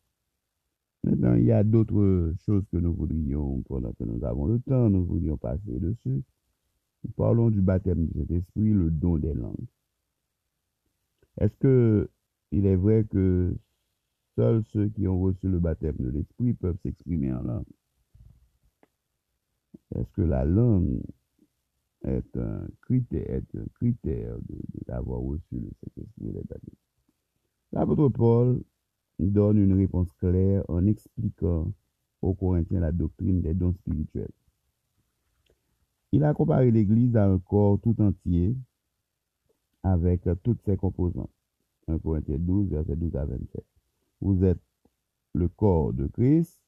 Maintenant, 1.04 1.35
il 1.35 1.45
y 1.45 1.52
a 1.52 1.62
d'autres 1.62 2.35
choses 2.47 2.64
que 2.73 2.78
nous 2.78 2.95
voudrions, 2.95 3.62
pendant 3.62 3.93
que 3.93 4.04
nous 4.04 4.25
avons 4.25 4.47
le 4.47 4.59
temps, 4.61 4.88
nous 4.88 5.04
voudrions 5.04 5.37
passer 5.37 5.78
dessus. 5.78 6.23
Nous 7.04 7.11
parlons 7.16 7.50
du 7.50 7.61
baptême 7.61 8.07
de 8.07 8.21
cet 8.21 8.31
esprit, 8.31 8.73
le 8.73 8.90
don 8.90 9.19
des 9.19 9.35
langues. 9.35 9.66
Est-ce 11.38 11.54
que 11.57 12.09
il 12.52 12.66
est 12.66 12.76
vrai 12.76 13.04
que 13.04 13.54
seuls 14.36 14.64
ceux 14.72 14.88
qui 14.88 15.06
ont 15.06 15.20
reçu 15.20 15.48
le 15.48 15.60
baptême 15.60 15.96
de 15.98 16.08
l'esprit 16.10 16.52
peuvent 16.54 16.78
s'exprimer 16.82 17.32
en 17.32 17.42
langue? 17.42 17.64
Est-ce 19.94 20.10
que 20.12 20.22
la 20.22 20.44
langue 20.44 21.00
est 22.04 22.36
un 22.36 22.66
critère, 22.82 24.38
d'avoir 24.86 25.20
reçu 25.20 25.54
le 25.54 25.70
Saint-Esprit 25.80 26.32
des 26.32 26.42
baptêmes? 26.42 26.74
L'apôtre 27.72 28.08
Paul 28.08 28.62
donne 29.18 29.58
une 29.58 29.74
réponse 29.74 30.12
claire 30.14 30.64
en 30.68 30.86
expliquant 30.86 31.72
aux 32.22 32.34
Corinthiens 32.34 32.80
la 32.80 32.92
doctrine 32.92 33.40
des 33.40 33.54
dons 33.54 33.72
spirituels. 33.72 34.32
Il 36.12 36.24
a 36.24 36.34
comparé 36.34 36.70
l'Église 36.70 37.16
à 37.16 37.26
un 37.26 37.38
corps 37.38 37.80
tout 37.80 38.00
entier 38.00 38.56
avec 39.82 40.22
toutes 40.42 40.62
ses 40.62 40.76
composantes. 40.76 41.30
1 41.88 41.98
Corinthiens 41.98 42.38
12, 42.38 42.70
verset 42.70 42.96
12 42.96 43.16
à 43.16 43.24
27. 43.24 43.64
Vous 44.21 44.44
êtes 44.44 44.61
le 45.35 45.49
corps 45.49 45.92
de 45.92 46.06
Christ, 46.06 46.61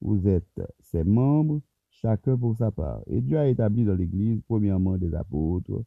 vous 0.00 0.26
êtes 0.28 0.62
ses 0.80 1.04
membres, 1.04 1.60
chacun 1.90 2.36
pour 2.36 2.56
sa 2.56 2.70
part. 2.70 3.02
Et 3.06 3.20
Dieu 3.20 3.38
a 3.38 3.48
établi 3.48 3.84
dans 3.84 3.94
l'Église, 3.94 4.40
premièrement, 4.46 4.96
des 4.96 5.14
apôtres, 5.14 5.84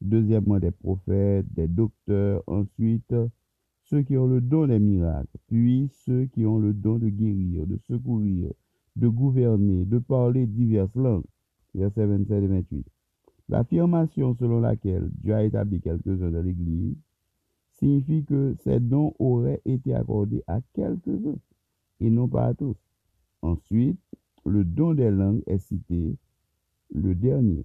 deuxièmement, 0.00 0.58
des 0.58 0.70
prophètes, 0.70 1.46
des 1.52 1.68
docteurs, 1.68 2.42
ensuite, 2.46 3.14
ceux 3.84 4.02
qui 4.02 4.16
ont 4.16 4.26
le 4.26 4.40
don 4.40 4.66
des 4.66 4.78
miracles, 4.78 5.36
puis 5.48 5.90
ceux 6.04 6.26
qui 6.26 6.46
ont 6.46 6.58
le 6.58 6.72
don 6.72 6.98
de 6.98 7.08
guérir, 7.08 7.66
de 7.66 7.76
secourir, 7.88 8.52
de 8.96 9.08
gouverner, 9.08 9.84
de 9.84 9.98
parler 9.98 10.46
diverses 10.46 10.94
langues. 10.94 11.24
Verset 11.74 12.06
27 12.06 12.42
et 12.42 12.46
28. 12.46 12.86
L'affirmation 13.48 14.34
selon 14.34 14.60
laquelle 14.60 15.10
Dieu 15.22 15.34
a 15.34 15.44
établi 15.44 15.80
quelques-uns 15.80 16.30
dans 16.30 16.42
l'Église 16.42 16.96
signifie 17.80 18.24
que 18.24 18.54
ces 18.62 18.78
dons 18.78 19.14
auraient 19.18 19.62
été 19.64 19.94
accordés 19.94 20.44
à 20.46 20.60
quelques-uns 20.74 21.38
et 22.00 22.10
non 22.10 22.28
pas 22.28 22.46
à 22.46 22.54
tous. 22.54 22.76
Ensuite, 23.42 23.98
le 24.44 24.64
don 24.64 24.94
des 24.94 25.10
langues 25.10 25.42
est 25.46 25.58
cité 25.58 26.16
le 26.92 27.14
dernier, 27.14 27.64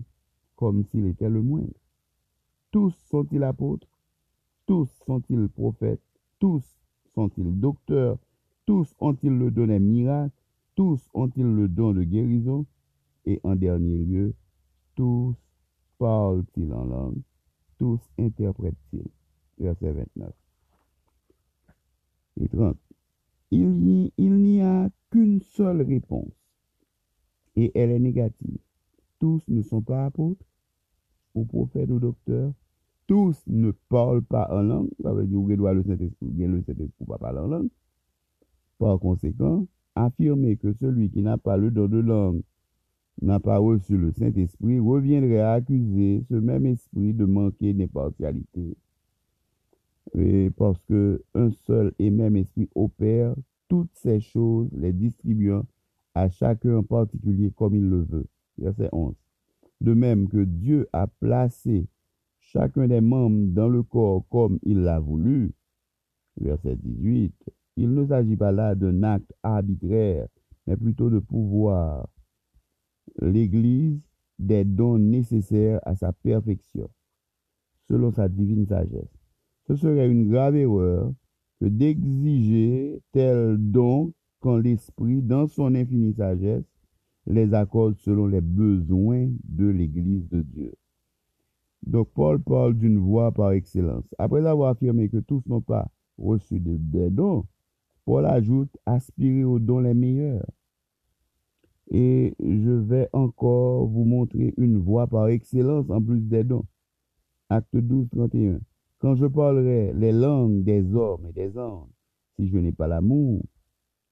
comme 0.55 0.83
s'il 0.85 1.05
était 1.05 1.29
le 1.29 1.41
moindre. 1.41 1.73
Tous 2.71 2.93
sont-ils 3.09 3.43
apôtres, 3.43 3.87
tous 4.65 4.89
sont-ils 5.05 5.47
prophètes, 5.49 6.01
tous 6.39 6.63
sont-ils 7.13 7.59
docteurs, 7.59 8.17
tous 8.65 8.93
ont-ils 8.99 9.37
le 9.37 9.51
don 9.51 9.67
des 9.67 9.79
miracles, 9.79 10.33
tous 10.75 11.01
ont-ils 11.13 11.43
le 11.43 11.67
don 11.67 11.93
de 11.93 12.03
guérison, 12.03 12.65
et 13.25 13.39
en 13.43 13.55
dernier 13.55 13.97
lieu, 13.97 14.33
tous 14.95 15.35
parlent-ils 15.97 16.71
en 16.73 16.85
langue, 16.85 17.21
tous 17.77 17.99
interprètent-ils? 18.17 19.09
Verset 19.57 19.91
29 19.91 20.33
et 22.41 22.49
30. 22.49 22.77
Il 23.51 23.69
n'y 23.69 24.61
a 24.61 24.89
qu'une 25.09 25.41
seule 25.41 25.81
réponse 25.81 26.33
et 27.55 27.71
elle 27.75 27.91
est 27.91 27.99
négative. 27.99 28.57
Tous 29.19 29.41
ne 29.47 29.61
sont 29.61 29.81
pas 29.81 30.05
apôtres, 30.05 30.45
ou 31.35 31.45
prophètes 31.45 31.89
ou 31.89 31.99
docteurs. 31.99 32.53
Tous 33.07 33.41
ne 33.47 33.71
parlent 33.89 34.23
pas 34.23 34.47
en 34.51 34.61
langue. 34.61 34.89
Ça 35.01 35.13
veut 35.13 35.27
dire 35.27 35.39
que 35.47 35.53
le 35.53 35.83
Saint-Esprit, 35.83 36.31
le 36.31 36.61
Saint-Esprit 36.63 37.05
pas 37.05 37.41
en 37.41 37.47
langue. 37.47 37.69
Par 38.79 38.99
conséquent, 38.99 39.67
affirmer 39.93 40.57
que 40.57 40.73
celui 40.73 41.09
qui 41.09 41.21
n'a 41.21 41.37
pas 41.37 41.55
le 41.55 41.71
don 41.71 41.87
de 41.87 41.99
langue 41.99 42.41
n'a 43.21 43.39
pas 43.39 43.59
reçu 43.59 43.97
le 43.97 44.11
Saint-Esprit 44.11 44.79
reviendrait 44.79 45.39
à 45.39 45.53
accuser 45.53 46.25
ce 46.29 46.35
même 46.35 46.65
esprit 46.65 47.13
de 47.13 47.25
manquer 47.25 47.73
d'impartialité. 47.73 48.75
Et 50.13 50.51
parce 50.51 50.79
que 50.87 51.23
un 51.33 51.51
seul 51.51 51.93
et 51.99 52.11
même 52.11 52.35
esprit 52.35 52.69
opère 52.75 53.35
toutes 53.67 53.93
ces 53.95 54.19
choses, 54.19 54.69
les 54.73 54.93
distribuant 54.93 55.65
à 56.13 56.29
chacun 56.29 56.77
en 56.77 56.83
particulier 56.83 57.51
comme 57.51 57.75
il 57.75 57.89
le 57.89 58.03
veut. 58.03 58.27
Verset 58.57 58.89
11. 58.91 59.15
De 59.81 59.93
même 59.93 60.29
que 60.29 60.43
Dieu 60.43 60.87
a 60.93 61.07
placé 61.07 61.87
chacun 62.39 62.87
des 62.87 63.01
membres 63.01 63.53
dans 63.53 63.67
le 63.67 63.83
corps 63.83 64.25
comme 64.29 64.59
il 64.63 64.79
l'a 64.79 64.99
voulu. 64.99 65.53
Verset 66.37 66.77
18. 66.77 67.33
Il 67.77 67.93
ne 67.93 68.05
s'agit 68.05 68.37
pas 68.37 68.51
là 68.51 68.75
d'un 68.75 69.03
acte 69.03 69.33
arbitraire, 69.43 70.27
mais 70.65 70.77
plutôt 70.77 71.09
de 71.09 71.19
pouvoir. 71.19 72.07
L'Église 73.21 73.99
des 74.39 74.65
dons 74.65 74.97
nécessaires 74.97 75.79
à 75.83 75.95
sa 75.95 76.11
perfection, 76.13 76.89
selon 77.87 78.11
sa 78.11 78.27
divine 78.27 78.65
sagesse. 78.65 79.14
Ce 79.67 79.75
serait 79.75 80.09
une 80.09 80.29
grave 80.29 80.55
erreur 80.55 81.11
que 81.59 81.65
d'exiger 81.65 83.01
tel 83.11 83.57
don 83.57 84.13
quand 84.39 84.57
l'Esprit, 84.57 85.21
dans 85.21 85.47
son 85.47 85.73
infinie 85.73 86.13
sagesse, 86.13 86.65
les 87.25 87.53
accorde 87.53 87.95
selon 87.97 88.27
les 88.27 88.41
besoins 88.41 89.29
de 89.43 89.65
l'Église 89.65 90.29
de 90.29 90.41
Dieu. 90.41 90.73
Donc 91.85 92.09
Paul 92.13 92.39
parle 92.41 92.75
d'une 92.75 92.99
voie 92.99 93.31
par 93.31 93.51
excellence. 93.51 94.05
Après 94.17 94.45
avoir 94.45 94.69
affirmé 94.69 95.09
que 95.09 95.17
tous 95.17 95.41
n'ont 95.47 95.61
pas 95.61 95.89
reçu 96.17 96.59
des 96.59 97.09
dons, 97.09 97.45
Paul 98.05 98.25
ajoute 98.25 98.75
aspirer 98.85 99.43
aux 99.43 99.59
dons 99.59 99.79
les 99.79 99.93
meilleurs. 99.93 100.45
Et 101.89 102.35
je 102.39 102.71
vais 102.71 103.09
encore 103.13 103.87
vous 103.87 104.05
montrer 104.05 104.53
une 104.57 104.77
voie 104.77 105.07
par 105.07 105.27
excellence 105.27 105.89
en 105.89 106.01
plus 106.01 106.21
des 106.21 106.43
dons. 106.43 106.65
Acte 107.49 107.75
12, 107.75 108.09
31. 108.09 108.59
Quand 109.05 109.13
je 109.13 109.27
parlerai 109.27 109.93
les 109.93 110.11
langues 110.11 110.63
des 110.63 110.95
hommes 110.95 111.27
et 111.27 111.31
des 111.31 111.59
anges, 111.59 111.91
si 112.35 112.47
je 112.47 112.57
n'ai 112.57 112.71
pas 112.71 112.87
l'amour, 112.87 113.45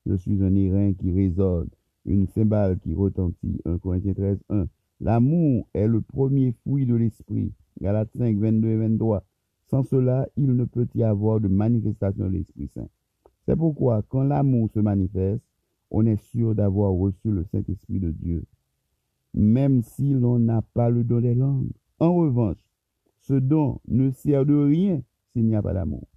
je 0.05 0.13
suis 0.13 0.43
un 0.43 0.53
airain 0.53 0.93
qui 0.93 1.11
résonne, 1.11 1.67
une 2.05 2.27
cymbale 2.27 2.77
qui 2.77 2.93
retentit. 2.93 3.59
1 3.65 3.79
Corinthiens 3.79 4.13
13, 4.13 4.37
1. 4.49 4.67
L'amour 4.99 5.67
est 5.73 5.87
le 5.87 5.99
premier 6.01 6.51
fruit 6.61 6.85
de 6.85 6.93
l'esprit. 6.93 7.51
Galates 7.81 8.11
5, 8.15 8.37
22 8.37 8.67
et 8.67 8.77
23. 8.77 9.23
Sans 9.65 9.81
cela, 9.81 10.27
il 10.37 10.55
ne 10.55 10.65
peut 10.65 10.87
y 10.93 11.01
avoir 11.01 11.39
de 11.39 11.47
manifestation 11.47 12.25
de 12.25 12.29
l'Esprit 12.29 12.67
Saint. 12.67 12.87
C'est 13.47 13.55
pourquoi, 13.55 14.03
quand 14.03 14.21
l'amour 14.21 14.69
se 14.75 14.79
manifeste, 14.79 15.41
on 15.89 16.05
est 16.05 16.21
sûr 16.21 16.53
d'avoir 16.53 16.91
reçu 16.91 17.31
le 17.31 17.43
Saint-Esprit 17.45 17.99
de 17.99 18.11
Dieu, 18.11 18.43
même 19.33 19.81
si 19.81 20.13
l'on 20.13 20.37
n'a 20.37 20.61
pas 20.61 20.91
le 20.91 21.03
don 21.03 21.19
des 21.19 21.33
langues. 21.33 21.71
En 21.97 22.13
revanche, 22.13 22.72
ce 23.23 23.33
don 23.33 23.79
ne 23.87 24.11
sert 24.11 24.45
de 24.45 24.55
rien 24.55 25.01
s'il 25.31 25.45
n'y 25.45 25.55
a 25.55 25.61
pas 25.61 25.73
d'amour. 25.73 26.07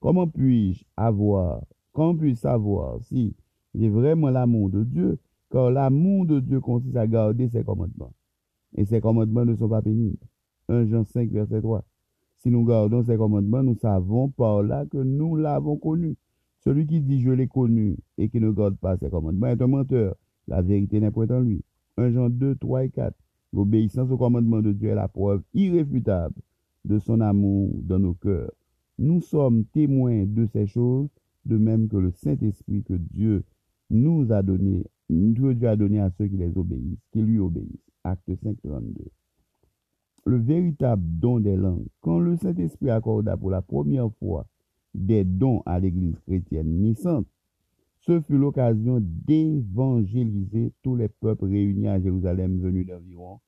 Comment 0.00 0.28
puis-je 0.28 0.84
avoir, 0.96 1.62
comment 1.92 2.14
puis-je 2.14 2.40
savoir 2.40 3.02
si 3.02 3.34
j'ai 3.74 3.88
vraiment 3.88 4.30
l'amour 4.30 4.70
de 4.70 4.84
Dieu, 4.84 5.18
car 5.50 5.70
l'amour 5.70 6.26
de 6.26 6.40
Dieu 6.40 6.60
consiste 6.60 6.96
à 6.96 7.06
garder 7.06 7.48
ses 7.48 7.64
commandements. 7.64 8.12
Et 8.76 8.84
ses 8.84 9.00
commandements 9.00 9.44
ne 9.44 9.56
sont 9.56 9.68
pas 9.68 9.82
pénibles. 9.82 10.18
1 10.68 10.86
Jean 10.86 11.04
5, 11.04 11.30
verset 11.30 11.60
3. 11.60 11.84
Si 12.38 12.50
nous 12.50 12.64
gardons 12.64 13.02
ses 13.02 13.16
commandements, 13.16 13.62
nous 13.62 13.76
savons 13.76 14.28
par 14.28 14.62
là 14.62 14.84
que 14.86 14.98
nous 14.98 15.36
l'avons 15.36 15.76
connu. 15.76 16.16
Celui 16.58 16.86
qui 16.86 17.00
dit 17.00 17.20
je 17.20 17.30
l'ai 17.30 17.48
connu 17.48 17.96
et 18.18 18.28
qui 18.28 18.40
ne 18.40 18.50
garde 18.50 18.76
pas 18.76 18.96
ses 18.98 19.08
commandements 19.08 19.46
est 19.46 19.62
un 19.62 19.66
menteur. 19.66 20.16
La 20.48 20.62
vérité 20.62 21.00
n'est 21.00 21.10
point 21.10 21.28
en 21.30 21.40
lui. 21.40 21.62
1 21.96 22.10
Jean 22.10 22.28
2, 22.28 22.56
3 22.56 22.84
et 22.84 22.90
4. 22.90 23.14
L'obéissance 23.52 24.10
aux 24.10 24.18
commandements 24.18 24.62
de 24.62 24.72
Dieu 24.72 24.90
est 24.90 24.94
la 24.94 25.08
preuve 25.08 25.42
irréfutable 25.54 26.34
de 26.84 26.98
son 26.98 27.20
amour 27.20 27.70
dans 27.82 27.98
nos 27.98 28.14
cœurs. 28.14 28.52
Nous 28.98 29.20
sommes 29.20 29.64
témoins 29.66 30.24
de 30.26 30.46
ces 30.46 30.66
choses, 30.66 31.08
de 31.44 31.56
même 31.56 31.88
que 31.88 31.96
le 31.96 32.12
Saint-Esprit 32.12 32.82
que 32.82 32.94
Dieu 32.94 33.44
nous 33.90 34.32
a 34.32 34.42
donné, 34.42 34.84
que 35.08 35.52
Dieu 35.52 35.68
a 35.68 35.76
donné 35.76 36.00
à 36.00 36.10
ceux 36.10 36.26
qui 36.26 36.36
les 36.36 36.56
obéissent, 36.56 37.06
qui 37.12 37.20
lui 37.22 37.38
obéissent. 37.38 37.92
Acte 38.04 38.30
5, 38.42 38.56
32 38.62 39.10
le 40.26 40.38
véritable 40.38 41.02
don 41.06 41.40
des 41.40 41.56
langues. 41.56 41.86
Quand 42.00 42.18
le 42.18 42.36
Saint-Esprit 42.36 42.90
accorda 42.90 43.36
pour 43.36 43.50
la 43.50 43.62
première 43.62 44.12
fois 44.18 44.46
des 44.92 45.24
dons 45.24 45.62
à 45.66 45.78
l'Église 45.78 46.18
chrétienne 46.26 46.80
naissante, 46.80 47.26
ce 48.06 48.20
fut 48.20 48.38
l'occasion 48.38 49.00
d'évangéliser 49.02 50.72
tous 50.82 50.94
les 50.94 51.08
peuples 51.08 51.46
réunis 51.46 51.88
à 51.88 52.00
Jérusalem 52.00 52.60
venus 52.60 52.86
d'environ 52.86 53.40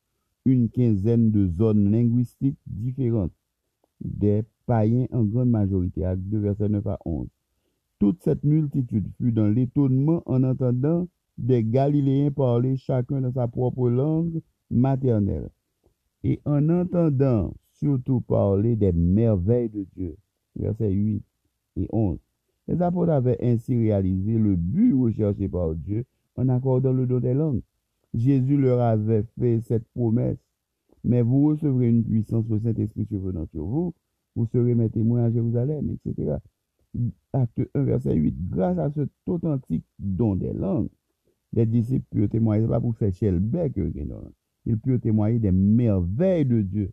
une 0.45 0.69
quinzaine 0.69 1.31
de 1.31 1.47
zones 1.47 1.91
linguistiques 1.91 2.59
différentes, 2.67 3.33
des 4.01 4.43
païens 4.67 5.07
en 5.13 5.25
grande 5.25 5.51
majorité, 5.51 6.05
acte 6.05 6.23
2, 6.23 6.39
verset 6.39 6.69
9 6.71 6.87
à 6.87 6.99
11. 7.05 7.29
Toute 7.99 8.23
cette 8.23 8.45
multitude 8.45 9.09
fut 9.19 9.33
dans 9.33 9.49
l'étonnement 9.49 10.23
en 10.27 10.43
entendant 10.43 11.07
des 11.37 11.63
Galiléens 11.63 12.31
parler 12.31 12.77
chacun 12.77 13.21
dans 13.21 13.33
sa 13.33 13.47
propre 13.47 13.89
langue 13.91 14.41
maternelle 14.71 15.51
et 16.25 16.41
en 16.45 16.69
entendant 16.69 17.53
surtout 17.73 18.23
parler 18.23 18.75
des 18.75 18.93
merveilles 18.93 19.69
de 19.69 19.87
Dieu. 19.95 20.17
Versets 20.57 20.91
8 20.91 21.23
et 21.77 21.89
11. 21.93 22.19
Les 22.69 22.83
apôtres 22.83 23.13
avaient 23.13 23.39
ainsi 23.43 23.75
réalisé 23.75 24.39
le 24.39 24.55
but 24.55 24.93
recherché 24.93 25.49
par 25.49 25.75
Dieu 25.75 26.05
en 26.37 26.49
accordant 26.49 26.93
le 26.93 27.07
don 27.07 27.19
des 27.19 27.35
langues. 27.35 27.63
Jésus 28.15 28.57
leur 28.57 28.81
avait 28.81 29.25
fait 29.39 29.61
cette 29.63 29.89
promesse. 29.89 30.39
Mais 31.05 31.23
vous 31.23 31.47
recevrez 31.47 31.89
une 31.89 32.05
puissance, 32.05 32.45
le 32.49 32.59
Saint-Esprit 32.61 33.07
survenant 33.07 33.47
sur 33.47 33.65
vous. 33.65 33.95
Vous 34.37 34.47
serez 34.47 34.75
mes 34.75 34.91
témoins 34.91 35.25
à 35.25 35.31
Jérusalem, 35.31 35.91
etc. 35.91 36.37
Acte 37.33 37.63
1, 37.75 37.83
verset 37.85 38.15
8. 38.15 38.49
Grâce 38.51 38.79
à 38.79 38.91
cet 38.91 39.11
authentique 39.27 39.85
don 39.99 40.37
des 40.37 40.53
langues, 40.53 40.89
les 41.53 41.67
disciples 41.67 42.07
purent 42.11 42.29
témoigner. 42.29 42.65
Ce 42.65 42.69
pas 42.69 42.81
pour 42.81 42.97
faire 42.97 43.13
chez 43.13 43.31
le 43.31 43.39
bec, 43.39 43.79
il 44.67 44.79
peut 44.79 44.99
témoigner 44.99 45.39
des 45.39 45.53
merveilles 45.53 46.45
de 46.45 46.61
Dieu. 46.61 46.91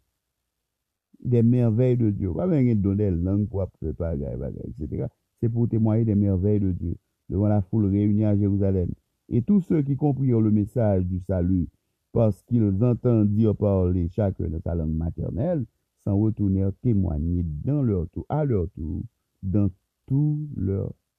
Des 1.23 1.43
merveilles 1.43 1.97
de 1.97 2.11
Dieu. 2.11 2.31
Pas 2.33 2.47
besoin 2.47 2.63
de 2.63 2.79
donner 2.79 3.11
langue 3.11 3.47
pour 3.49 3.63
etc. 3.63 5.07
Pour 5.49 5.69
témoigner 5.69 6.05
des 6.05 6.15
merveilles 6.15 6.59
de 6.59 6.71
Dieu 6.71 6.95
devant 7.29 7.47
la 7.47 7.61
foule 7.61 7.85
réunie 7.85 8.25
à 8.25 8.35
Jérusalem. 8.35 8.89
Et 9.29 9.41
tous 9.41 9.61
ceux 9.61 9.81
qui 9.81 9.95
comprirent 9.95 10.41
le 10.41 10.51
message 10.51 11.05
du 11.05 11.19
salut 11.19 11.67
parce 12.15 12.41
qu'ils 12.43 12.81
entendirent 12.81 13.57
parler 13.57 14.07
chacun 14.07 14.47
de 14.47 14.57
sa 14.59 14.73
langue 14.73 14.95
maternelle, 14.95 15.65
s'en 16.05 16.17
retournèrent 16.17 16.71
témoigner 16.81 17.43
dans 17.43 17.81
leur 17.81 18.07
tour, 18.09 18.25
à 18.29 18.45
leur 18.45 18.69
tour, 18.69 19.03
dans, 19.43 19.69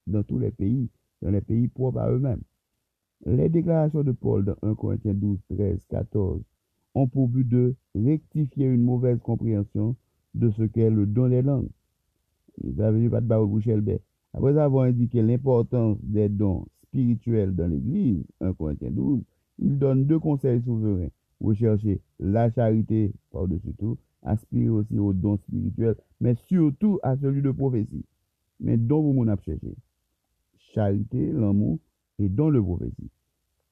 dans 0.06 0.22
tous 0.22 0.38
les 0.38 0.50
pays, 0.52 0.88
dans 1.20 1.30
les 1.30 1.42
pays 1.42 1.68
propres 1.68 1.98
à 1.98 2.10
eux-mêmes. 2.10 2.40
Les 3.26 3.50
déclarations 3.50 4.04
de 4.04 4.12
Paul 4.12 4.46
dans 4.46 4.56
1 4.62 4.74
Corinthiens 4.74 5.12
12, 5.12 5.38
13, 5.54 5.84
14 5.90 6.42
ont 6.94 7.08
pour 7.08 7.28
but 7.28 7.46
de 7.46 7.74
rectifier 7.94 8.64
une 8.64 8.82
mauvaise 8.82 9.20
compréhension 9.20 9.96
de 10.34 10.50
ce 10.50 10.62
qu'est 10.62 10.88
le 10.88 11.04
don 11.04 11.28
des 11.28 11.42
langues. 11.42 11.68
Après 14.36 14.58
avoir 14.58 14.84
indiqué 14.84 15.22
l'importance 15.22 15.96
des 16.02 16.28
dons 16.28 16.66
spirituels 16.82 17.56
dans 17.56 17.68
l'Église, 17.68 18.22
1 18.42 18.52
Corinthiens 18.52 18.90
12, 18.90 19.22
il 19.58 19.78
donne 19.78 20.04
deux 20.04 20.18
conseils 20.18 20.60
souverains. 20.60 21.08
Rechercher 21.40 22.02
la 22.18 22.50
charité 22.50 23.14
par-dessus 23.30 23.72
tout, 23.78 23.96
aspirer 24.22 24.68
aussi 24.68 24.98
aux 24.98 25.14
dons 25.14 25.38
spirituels, 25.38 25.96
mais 26.20 26.34
surtout 26.34 26.98
à 27.02 27.16
celui 27.16 27.40
de 27.40 27.50
prophétie. 27.50 28.04
Mais 28.60 28.76
dont 28.76 29.00
vous 29.00 29.14
m'en 29.14 29.36
cherché. 29.36 29.74
Charité, 30.74 31.32
l'amour, 31.32 31.78
et 32.18 32.28
dans 32.28 32.50
le 32.50 32.62
prophétie. 32.62 33.10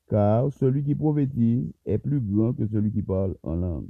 Car 0.09 0.51
celui 0.51 0.83
qui 0.83 0.95
prophétise 0.95 1.71
est 1.85 1.99
plus 1.99 2.21
grand 2.21 2.55
que 2.55 2.67
celui 2.67 2.91
qui 2.91 3.03
parle 3.03 3.37
en 3.43 3.57
langue. 3.57 3.89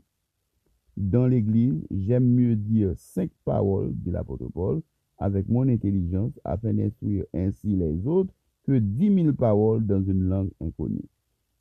Dans 0.97 1.29
l'Église, 1.29 1.87
j'aime 1.93 2.27
mieux 2.27 2.57
dire 2.57 2.95
cinq 2.97 3.31
paroles, 3.45 3.93
dit 3.95 4.11
l'apôtre 4.11 4.49
Paul, 4.53 4.83
avec 5.19 5.49
mon 5.49 5.69
intelligence, 5.69 6.33
afin 6.45 6.73
d'instruire 6.75 7.25
ainsi 7.35 7.77
les 7.77 8.07
autres, 8.07 8.33
que 8.65 8.79
dix 8.79 9.11
mille 9.11 9.35
paroles 9.35 9.87
dans 9.87 10.03
une 10.03 10.29
langue 10.29 10.51
inconnue. 10.61 11.05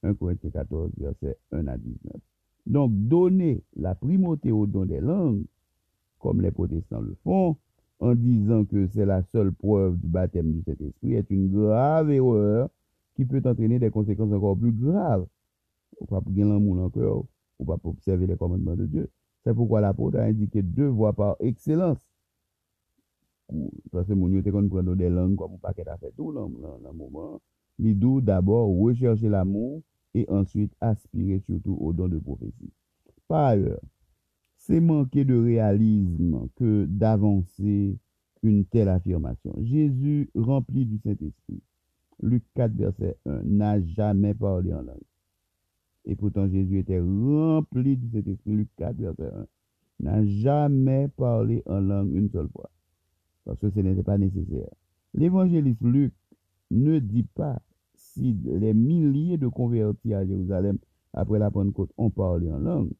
1 0.03 0.13
Corinthiens 0.15 0.49
14, 0.49 0.91
verset 0.97 1.37
1 1.51 1.67
à 1.67 1.77
19. 1.77 2.13
Donc, 2.65 2.91
donner 2.93 3.61
la 3.75 3.95
primauté 3.95 4.51
au 4.51 4.65
don 4.65 4.85
des 4.85 4.99
langues, 4.99 5.43
comme 6.19 6.41
les 6.41 6.51
protestants 6.51 7.01
le 7.01 7.15
font, 7.23 7.57
en 7.99 8.15
disant 8.15 8.65
que 8.65 8.87
c'est 8.87 9.05
la 9.05 9.21
seule 9.23 9.51
preuve 9.51 9.97
du 9.97 10.07
baptême 10.07 10.51
du 10.51 10.61
Saint-Esprit, 10.63 11.13
est 11.13 11.29
une 11.29 11.49
grave 11.49 12.11
erreur 12.11 12.69
qui 13.15 13.25
peut 13.25 13.41
entraîner 13.45 13.79
des 13.79 13.89
conséquences 13.89 14.31
encore 14.31 14.57
plus 14.57 14.71
graves. 14.71 15.25
On 15.99 16.05
pas 16.05 16.21
gagner 16.27 16.51
l'amour 16.51 16.79
encore, 16.79 17.25
ou 17.59 17.65
pas 17.65 17.77
observer 17.83 18.27
les 18.27 18.35
commandements 18.35 18.75
de 18.75 18.85
Dieu. 18.85 19.09
C'est 19.43 19.53
pourquoi 19.53 19.81
l'apôtre 19.81 20.19
a 20.19 20.23
indiqué 20.23 20.61
deux 20.61 20.87
voies 20.87 21.13
par 21.13 21.35
excellence. 21.39 21.99
Parce 23.91 24.07
que 24.07 24.13
mon 24.13 24.33
était 24.33 24.51
qu'on 24.51 24.67
prend 24.67 24.83
des 24.83 25.09
langues 25.09 25.35
comme 25.35 25.53
un 25.53 25.57
paquet 25.57 25.87
à 25.87 25.97
faire 25.97 26.11
tout 26.15 26.31
dans 26.33 26.47
le 26.47 26.93
moment. 26.93 27.41
Il 27.79 27.97
doit 27.97 28.21
d'abord 28.21 28.67
rechercher 28.77 29.29
l'amour 29.29 29.81
et 30.13 30.29
ensuite 30.29 30.73
aspirer 30.79 31.39
surtout 31.39 31.77
au 31.79 31.93
don 31.93 32.07
de 32.07 32.19
prophétie. 32.19 32.71
Par 33.27 33.45
ailleurs, 33.45 33.81
c'est 34.57 34.79
manquer 34.79 35.25
de 35.25 35.35
réalisme 35.35 36.47
que 36.55 36.85
d'avancer 36.85 37.97
une 38.43 38.65
telle 38.65 38.89
affirmation. 38.89 39.55
Jésus, 39.61 40.29
rempli 40.35 40.85
du 40.85 40.99
Saint-Esprit, 40.99 41.61
Luc 42.21 42.43
4, 42.55 42.73
verset 42.73 43.17
1, 43.25 43.43
n'a 43.43 43.81
jamais 43.81 44.33
parlé 44.33 44.73
en 44.73 44.81
langue. 44.81 44.97
Et 46.05 46.15
pourtant, 46.15 46.47
Jésus 46.47 46.79
était 46.79 46.99
rempli 46.99 47.97
de 47.97 48.07
cet 48.11 48.27
esprit. 48.27 48.53
Luc 48.53 48.69
4, 48.77 48.95
verset 48.97 49.31
1, 49.33 49.45
n'a 50.01 50.25
jamais 50.25 51.07
parlé 51.07 51.63
en 51.65 51.79
langue 51.79 52.13
une 52.13 52.29
seule 52.29 52.49
fois. 52.49 52.69
Parce 53.45 53.59
que 53.59 53.69
ce 53.69 53.79
n'était 53.79 54.03
pas 54.03 54.17
nécessaire. 54.17 54.69
L'évangéliste 55.13 55.81
Luc 55.81 56.13
ne 56.71 56.99
dit 56.99 57.23
pas 57.23 57.61
si 57.95 58.33
les 58.45 58.73
milliers 58.73 59.37
de 59.37 59.47
convertis 59.47 60.13
à 60.13 60.25
Jérusalem 60.25 60.77
après 61.13 61.39
la 61.39 61.51
Pentecôte 61.51 61.91
ont 61.97 62.09
parlé 62.09 62.51
en 62.51 62.57
langue, 62.57 62.91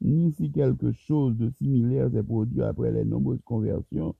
ni 0.00 0.32
si 0.32 0.50
quelque 0.50 0.92
chose 0.92 1.36
de 1.36 1.50
similaire 1.50 2.10
s'est 2.10 2.22
produit 2.22 2.62
après 2.62 2.90
les 2.90 3.04
nombreuses 3.04 3.42
conversions 3.44 4.14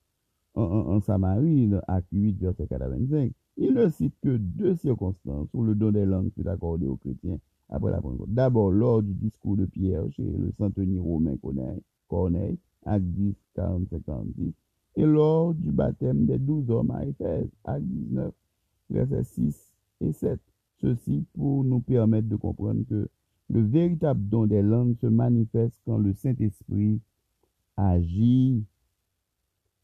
en, 0.55 1.01
Samarie, 1.01 1.71
Acte 1.87 2.09
8, 2.13 2.39
verset 2.41 2.67
45. 2.67 3.33
Il 3.57 3.75
ne 3.75 3.89
cite 3.89 4.15
que 4.23 4.37
deux 4.37 4.75
circonstances 4.77 5.49
où 5.53 5.63
le 5.63 5.75
don 5.75 5.93
des 5.93 6.07
langues 6.07 6.31
fut 6.35 6.47
accordé 6.49 6.87
aux 6.87 6.97
chrétiens 6.97 7.39
après 7.69 7.91
la 7.91 8.01
Pentecôte. 8.01 8.33
D'abord, 8.33 8.71
lors 8.71 9.03
du 9.03 9.15
discours 9.15 9.57
de 9.57 9.67
Pierre 9.67 10.05
chez 10.13 10.25
le 10.25 10.51
centenier 10.59 10.99
romain 10.99 11.37
Corneille, 12.09 12.59
acte 12.85 13.05
10, 13.05 13.35
45, 13.55 14.03
46, 14.05 14.53
et 14.97 15.05
lors 15.05 15.55
du 15.55 15.71
baptême 15.71 16.27
des 16.27 16.39
douze 16.39 16.71
hommes 16.71 16.91
à 16.91 17.05
Éphèse, 17.05 17.49
acte 17.65 17.85
19, 17.85 18.33
versets 18.91 19.25
6 19.25 19.73
et 20.01 20.13
7. 20.13 20.41
Ceci 20.81 21.25
pour 21.35 21.65
nous 21.65 21.81
permettre 21.81 22.29
de 22.29 22.37
comprendre 22.37 22.83
que 22.89 23.09
le 23.49 23.61
véritable 23.63 24.29
don 24.29 24.47
des 24.47 24.63
langues 24.63 24.97
se 24.97 25.07
manifeste 25.07 25.81
quand 25.85 25.99
le 25.99 26.13
Saint-Esprit 26.15 27.01
agit 27.77 28.65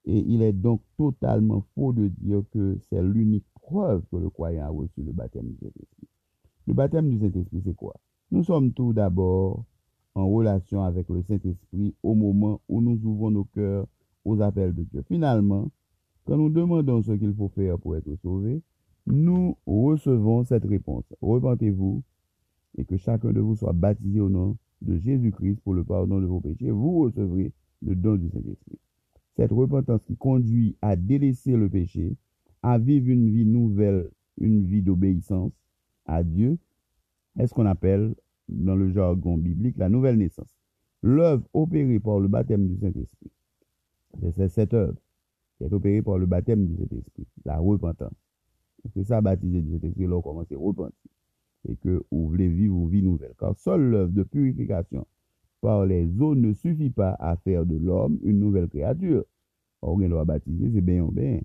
et 0.05 0.19
il 0.21 0.42
est 0.42 0.53
donc 0.53 0.83
totalement 0.97 1.64
faux 1.75 1.92
de 1.92 2.09
dire 2.09 2.42
que 2.53 2.79
c'est 2.88 3.03
l'unique 3.03 3.47
preuve 3.61 4.03
que 4.11 4.16
le 4.16 4.31
croyant 4.31 4.66
a 4.66 4.69
reçu 4.69 5.03
le 5.03 5.12
baptême 5.12 5.49
du 5.49 5.57
Saint-Esprit. 5.57 6.09
Le 6.66 6.75
baptême 6.75 7.11
du 7.11 7.19
Saint-Esprit, 7.19 7.62
c'est 7.64 7.75
quoi? 7.75 7.95
Nous 8.31 8.45
sommes 8.45 8.73
tout 8.73 8.92
d'abord 8.92 9.64
en 10.14 10.29
relation 10.29 10.83
avec 10.83 11.09
le 11.09 11.23
Saint-Esprit 11.23 11.95
au 12.03 12.14
moment 12.14 12.61
où 12.69 12.81
nous 12.81 12.99
ouvrons 13.05 13.31
nos 13.31 13.45
cœurs 13.45 13.87
aux 14.27 14.41
appels 14.43 14.75
de 14.75 14.83
Dieu. 14.83 15.03
Finalement, 15.07 15.71
quand 16.27 16.37
nous 16.37 16.51
demandons 16.51 17.01
ce 17.03 17.12
qu'il 17.12 17.33
faut 17.33 17.49
faire 17.49 17.79
pour 17.79 17.97
être 17.97 18.12
sauvé, 18.17 18.61
nous 19.07 19.57
recevons 19.67 20.43
cette 20.45 20.65
réponse. 20.65 21.05
Repentez-vous 21.23 22.03
et 22.77 22.85
que 22.85 22.97
chacun 22.97 23.33
de 23.33 23.41
vous 23.41 23.55
soit 23.55 23.73
baptisé 23.73 24.21
au 24.21 24.29
nom 24.29 24.57
de 24.83 24.99
Jésus-Christ 24.99 25.61
pour 25.62 25.75
le 25.75 25.85
pardon 25.85 26.21
de 26.21 26.27
vos 26.27 26.41
péchés. 26.41 26.71
Vous 26.71 26.99
recevrez 26.99 27.53
le 27.83 27.95
don 27.95 28.17
du 28.17 28.29
Saint-Esprit. 28.29 28.79
Cette 29.37 29.53
repentance 29.53 30.03
qui 30.05 30.17
conduit 30.17 30.77
à 30.83 30.97
délaisser 30.97 31.57
le 31.57 31.69
péché, 31.69 32.17
à 32.62 32.79
vivre 32.79 33.09
une 33.09 33.31
vie 33.31 33.47
nouvelle, 33.47 34.11
une 34.39 34.65
vie 34.67 34.83
d'obéissance 34.83 35.53
à 36.05 36.25
Dieu, 36.25 36.59
est 37.39 37.47
ce 37.47 37.55
qu'on 37.55 37.67
appelle, 37.67 38.15
dans 38.49 38.75
le 38.75 38.91
jargon 38.91 39.39
biblique, 39.39 39.77
la 39.77 39.89
nouvelle 39.89 40.17
naissance. 40.17 40.53
L'œuvre 41.03 41.47
opérée 41.53 42.01
par 42.01 42.19
le 42.19 42.29
baptême 42.29 42.67
du 42.67 42.77
Saint-Esprit. 42.79 43.31
C'est 44.20 44.48
cette 44.48 44.74
œuvre 44.74 44.96
qui 45.59 45.64
est 45.64 45.72
opérée 45.72 46.02
par 46.02 46.18
le 46.18 46.26
baptême 46.26 46.66
du 46.66 46.76
Saint-Esprit, 46.76 47.26
la 47.44 47.59
repentance. 47.59 48.12
C'est 48.94 49.05
ça, 49.05 49.20
baptiser 49.20 49.62
du 49.62 49.72
Saint-Esprit, 49.72 50.07
là, 50.07 50.16
on 50.16 50.22
commence 50.22 50.50
à 50.52 50.57
repentir. 50.57 51.11
Et 51.68 51.76
que 51.76 52.05
vous 52.11 52.29
voulez 52.29 52.48
vivre 52.48 52.76
une 52.76 52.88
vie 52.88 53.02
nouvelle. 53.02 53.35
Car 53.38 53.57
seule 53.57 53.90
l'œuvre 53.90 54.12
de 54.12 54.22
purification 54.22 55.07
par 55.61 55.85
les 55.85 56.07
eaux 56.20 56.35
ne 56.35 56.52
suffit 56.52 56.90
pas 56.90 57.16
à 57.18 57.37
faire 57.37 57.66
de 57.66 57.76
l'homme 57.76 58.18
une 58.22 58.38
nouvelle 58.38 58.68
créature. 58.68 59.24
Or, 59.83 59.94
on 59.94 60.09
doit 60.09 60.24
baptiser, 60.24 60.70
c'est 60.72 60.81
bien 60.81 61.05
bien. 61.07 61.40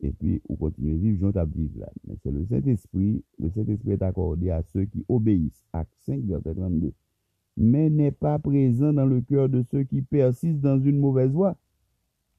Et 0.00 0.12
puis, 0.12 0.40
on 0.48 0.54
continue 0.54 0.94
à 0.94 0.96
vivre, 0.96 1.32
j'en 1.32 1.44
vivre 1.46 1.80
là. 1.80 1.90
Mais 2.06 2.14
c'est 2.22 2.30
le 2.30 2.46
Saint-Esprit, 2.46 3.24
le 3.38 3.50
Saint-Esprit 3.50 3.92
est 3.92 4.02
accordé 4.02 4.50
à 4.50 4.62
ceux 4.62 4.84
qui 4.84 5.04
obéissent. 5.08 5.64
Acte 5.72 5.92
5, 6.06 6.20
verset 6.24 6.54
32. 6.54 6.92
Mais 7.56 7.90
n'est 7.90 8.12
pas 8.12 8.38
présent 8.38 8.92
dans 8.92 9.06
le 9.06 9.20
cœur 9.20 9.48
de 9.48 9.62
ceux 9.62 9.82
qui 9.82 10.02
persistent 10.02 10.60
dans 10.60 10.78
une 10.78 11.00
mauvaise 11.00 11.32
voie. 11.32 11.56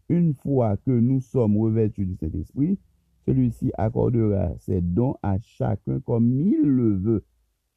Une 0.09 0.33
fois 0.33 0.77
que 0.77 0.91
nous 0.91 1.21
sommes 1.21 1.57
revêtus 1.57 2.05
du 2.05 2.15
Saint-Esprit, 2.15 2.79
celui-ci 3.27 3.71
accordera 3.77 4.57
ses 4.57 4.81
dons 4.81 5.15
à 5.21 5.37
chacun 5.39 5.99
comme 5.99 6.31
il 6.31 6.61
le 6.61 6.95
veut. 6.95 7.25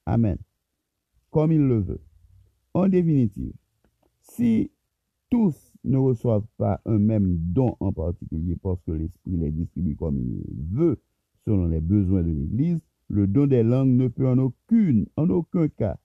Amen. 0.07 0.39
Comme 1.31 1.53
il 1.53 1.61
le 1.61 1.81
veut. 1.81 2.01
En 2.75 2.89
définitive, 2.89 3.53
si 4.23 4.71
tous 5.29 5.75
ne 5.85 5.99
reçoivent 5.99 6.47
pas 6.57 6.81
un 6.87 6.99
même 6.99 7.37
don 7.39 7.77
en 7.81 7.93
particulier 7.93 8.57
parce 8.63 8.81
que 8.83 8.93
l'Esprit 8.93 9.37
les 9.37 9.51
distribue 9.51 9.97
comme 9.97 10.19
il 10.19 10.43
veut, 10.71 11.01
selon 11.45 11.67
les 11.67 11.81
besoins 11.81 12.23
de 12.23 12.31
l'Église, 12.31 12.81
le 13.09 13.27
don 13.27 13.47
des 13.47 13.63
langues 13.63 13.91
ne 13.91 14.09
peut 14.09 14.29
en, 14.29 14.39
aucune, 14.39 15.07
en 15.17 15.29
aucun 15.29 15.69
cas 15.69 15.99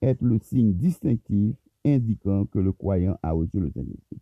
être 0.00 0.22
le 0.22 0.38
signe 0.38 0.72
distinctif 0.72 1.56
indiquant 1.84 2.46
que 2.46 2.58
le 2.58 2.72
croyant 2.72 3.18
a 3.22 3.32
reçu 3.32 3.60
le 3.60 3.70
Saint-Esprit. 3.70 4.20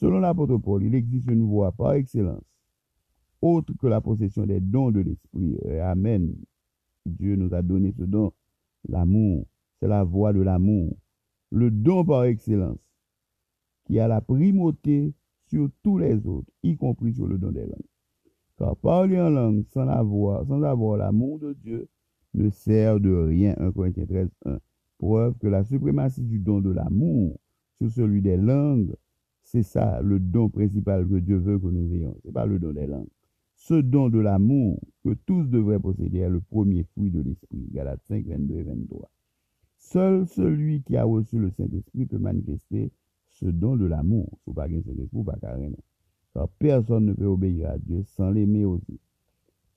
Selon 0.00 0.20
l'apôtre 0.20 0.56
Paul, 0.56 0.82
il 0.82 0.94
existe 0.94 1.30
une 1.30 1.42
voie 1.42 1.72
par 1.72 1.92
excellence, 1.92 2.42
autre 3.42 3.74
que 3.78 3.86
la 3.86 4.00
possession 4.00 4.46
des 4.46 4.60
dons 4.60 4.90
de 4.90 5.00
l'Esprit. 5.00 5.58
Amen. 5.82 6.34
Dieu 7.04 7.36
nous 7.36 7.52
a 7.54 7.60
donné 7.60 7.92
ce 7.92 8.04
don, 8.04 8.32
l'amour. 8.88 9.46
C'est 9.78 9.88
la 9.88 10.04
voie 10.04 10.32
de 10.32 10.40
l'amour. 10.40 10.96
Le 11.50 11.70
don 11.70 12.04
par 12.04 12.24
excellence, 12.24 12.78
qui 13.84 13.98
a 13.98 14.08
la 14.08 14.22
primauté 14.22 15.12
sur 15.48 15.68
tous 15.82 15.98
les 15.98 16.26
autres, 16.26 16.50
y 16.62 16.76
compris 16.76 17.12
sur 17.12 17.26
le 17.26 17.36
don 17.36 17.50
des 17.50 17.66
langues. 17.66 17.90
Car 18.58 18.76
parler 18.76 19.20
en 19.20 19.30
langue 19.30 19.64
sans 19.68 19.88
avoir, 19.88 20.46
sans 20.46 20.62
avoir 20.62 20.96
l'amour 20.96 21.38
de 21.40 21.52
Dieu 21.54 21.88
ne 22.34 22.48
sert 22.50 23.00
de 23.00 23.10
rien. 23.10 23.54
1 23.58 23.72
Corinthiens 23.72 24.06
13, 24.06 24.28
1. 24.46 24.58
Preuve 24.98 25.36
que 25.38 25.46
la 25.46 25.64
suprématie 25.64 26.22
du 26.22 26.38
don 26.38 26.60
de 26.60 26.70
l'amour 26.70 27.38
sur 27.78 27.90
celui 27.90 28.22
des 28.22 28.36
langues 28.36 28.94
c'est 29.50 29.64
ça 29.64 30.00
le 30.00 30.20
don 30.20 30.48
principal 30.48 31.08
que 31.08 31.16
Dieu 31.16 31.36
veut 31.36 31.58
que 31.58 31.66
nous 31.66 31.92
ayons. 31.92 32.14
Ce 32.22 32.28
n'est 32.28 32.32
pas 32.32 32.46
le 32.46 32.60
don 32.60 32.72
des 32.72 32.86
langues. 32.86 33.08
Ce 33.56 33.74
don 33.74 34.08
de 34.08 34.20
l'amour 34.20 34.80
que 35.02 35.12
tous 35.26 35.42
devraient 35.44 35.80
posséder 35.80 36.20
est 36.20 36.30
le 36.30 36.40
premier 36.40 36.84
fruit 36.84 37.10
de 37.10 37.20
l'Esprit. 37.20 37.66
Galates 37.72 38.04
5, 38.04 38.26
22 38.26 38.54
et 38.54 38.62
23. 38.62 39.10
Seul 39.76 40.28
celui 40.28 40.82
qui 40.82 40.96
a 40.96 41.02
reçu 41.02 41.40
le 41.40 41.50
Saint-Esprit 41.50 42.06
peut 42.06 42.18
manifester 42.18 42.92
ce 43.28 43.46
don 43.46 43.76
de 43.76 43.86
l'amour. 43.86 44.38
Il 44.46 44.54
pas 44.54 44.68
Saint-Esprit, 44.68 45.24
pas 45.24 45.38
carrément. 45.40 45.82
Car 46.32 46.48
personne 46.60 47.06
ne 47.06 47.12
peut 47.12 47.26
obéir 47.26 47.70
à 47.70 47.78
Dieu 47.78 48.04
sans 48.04 48.30
l'aimer 48.30 48.64
aussi. 48.64 49.00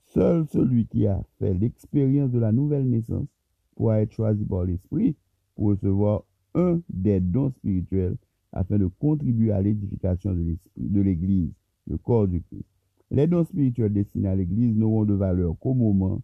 Seul 0.05 0.45
celui 0.49 0.85
qui 0.85 1.07
a 1.07 1.19
fait 1.39 1.55
l'expérience 1.55 2.29
de 2.29 2.37
la 2.37 2.51
nouvelle 2.51 2.87
naissance 2.87 3.27
pourra 3.75 4.01
être 4.01 4.13
choisi 4.13 4.45
par 4.45 4.65
l'Esprit 4.65 5.15
pour 5.55 5.69
recevoir 5.69 6.25
un 6.53 6.79
des 6.89 7.19
dons 7.19 7.49
spirituels 7.49 8.17
afin 8.53 8.77
de 8.77 8.85
contribuer 8.85 9.51
à 9.51 9.61
l'édification 9.61 10.33
de 10.77 11.01
l'Église, 11.01 11.51
le 11.87 11.97
corps 11.97 12.27
du 12.27 12.41
Christ. 12.41 12.65
Les 13.11 13.27
dons 13.27 13.43
spirituels 13.43 13.93
destinés 13.93 14.29
à 14.29 14.35
l'Église 14.35 14.75
n'auront 14.75 15.05
de 15.05 15.13
valeur 15.13 15.57
qu'au 15.59 15.73
moment 15.73 16.21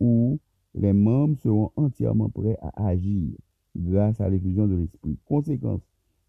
où 0.00 0.38
les 0.74 0.92
membres 0.92 1.38
seront 1.38 1.72
entièrement 1.76 2.30
prêts 2.30 2.56
à 2.62 2.88
agir 2.88 3.32
grâce 3.76 4.20
à 4.20 4.28
l'effusion 4.28 4.66
de 4.66 4.76
l'Esprit, 4.76 5.18
conséquence 5.26 5.82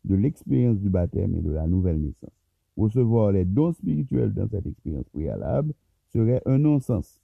de 0.05 0.15
l'expérience 0.15 0.79
du 0.79 0.89
baptême 0.89 1.35
et 1.35 1.41
de 1.41 1.51
la 1.51 1.67
nouvelle 1.67 2.01
naissance. 2.01 2.31
Recevoir 2.75 3.31
les 3.31 3.45
dons 3.45 3.73
spirituels 3.73 4.33
dans 4.33 4.47
cette 4.47 4.65
expérience 4.65 5.07
préalable 5.09 5.73
serait 6.13 6.41
un 6.45 6.57
non-sens, 6.59 7.19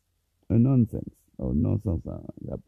un 0.49 0.59
nonsense, 0.59 1.03
un 1.39 1.53
non-sens, 1.53 2.01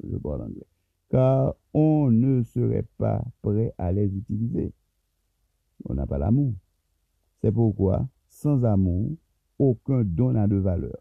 je 0.10 0.18
parle 0.18 0.42
anglais, 0.44 0.68
car 1.10 1.56
on 1.74 2.12
ne 2.12 2.44
serait 2.44 2.86
pas 2.98 3.24
prêt 3.42 3.74
à 3.78 3.92
les 3.92 4.16
utiliser 4.16 4.72
on 5.84 5.94
n'a 5.94 6.08
pas 6.08 6.18
l'amour. 6.18 6.54
C'est 7.42 7.52
pourquoi, 7.52 8.08
sans 8.30 8.64
amour, 8.64 9.12
aucun 9.60 10.04
don 10.04 10.32
n'a 10.32 10.48
de 10.48 10.56
valeur. 10.56 10.98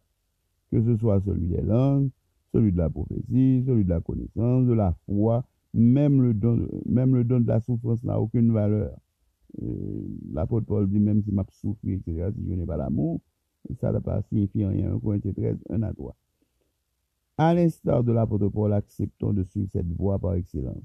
Que 0.70 0.82
ce 0.82 0.96
soit 0.96 1.20
celui 1.20 1.46
des 1.46 1.62
langues, 1.62 2.10
celui 2.52 2.72
de 2.72 2.78
la 2.78 2.90
prophétie, 2.90 3.62
celui 3.64 3.84
de 3.84 3.90
la 3.90 4.00
connaissance, 4.00 4.66
de 4.66 4.72
la 4.72 4.92
foi, 5.06 5.44
même 5.72 6.20
le 6.20 6.34
don, 6.34 6.56
de 6.56 7.46
la 7.46 7.60
souffrance 7.60 8.02
n'a 8.04 8.20
aucune 8.20 8.52
valeur. 8.52 8.96
L'apôtre 10.32 10.66
Paul 10.66 10.88
dit 10.88 11.00
même 11.00 11.22
si 11.22 11.32
m'a 11.32 11.44
souffert, 11.50 11.94
etc., 11.94 12.30
si 12.34 12.44
je 12.48 12.54
n'ai 12.54 12.66
pas 12.66 12.76
l'amour, 12.76 13.20
ça 13.80 13.88
ne 13.88 13.92
va 13.94 14.00
pas 14.00 14.22
signifier 14.22 14.66
rien. 14.66 14.92
1 14.94 14.98
Corinthiens 14.98 15.32
13, 15.32 15.58
1 15.70 15.82
à 15.82 15.92
3. 15.92 16.16
À 17.38 17.54
l'instar 17.54 18.04
de 18.04 18.12
l'apôtre 18.12 18.48
Paul, 18.48 18.72
acceptons 18.72 19.32
de 19.32 19.42
suivre 19.42 19.68
cette 19.72 19.90
voie 19.92 20.18
par 20.18 20.34
excellence. 20.34 20.84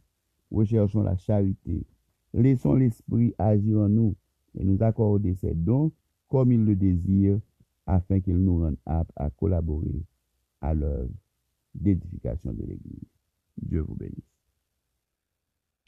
Recherchons 0.52 1.02
la 1.04 1.18
charité, 1.18 1.86
Laissons 2.34 2.76
l'Esprit 2.76 3.34
agir 3.38 3.80
en 3.80 3.90
nous 3.90 4.16
et 4.58 4.64
nous 4.64 4.82
accorder 4.84 5.34
ses 5.36 5.54
dons 5.54 5.92
comme 6.28 6.52
il 6.52 6.64
le 6.64 6.76
désire 6.76 7.40
afin 7.86 8.20
qu'il 8.20 8.38
nous 8.38 8.60
rende 8.60 8.78
aptes 8.86 9.12
à 9.16 9.30
collaborer 9.32 10.04
à 10.62 10.74
l'œuvre 10.74 11.10
d'édification 11.74 12.54
de 12.54 12.64
l'Église. 12.64 13.10
Dieu 13.58 13.82
vous 13.82 13.96
bénisse. 13.96 14.29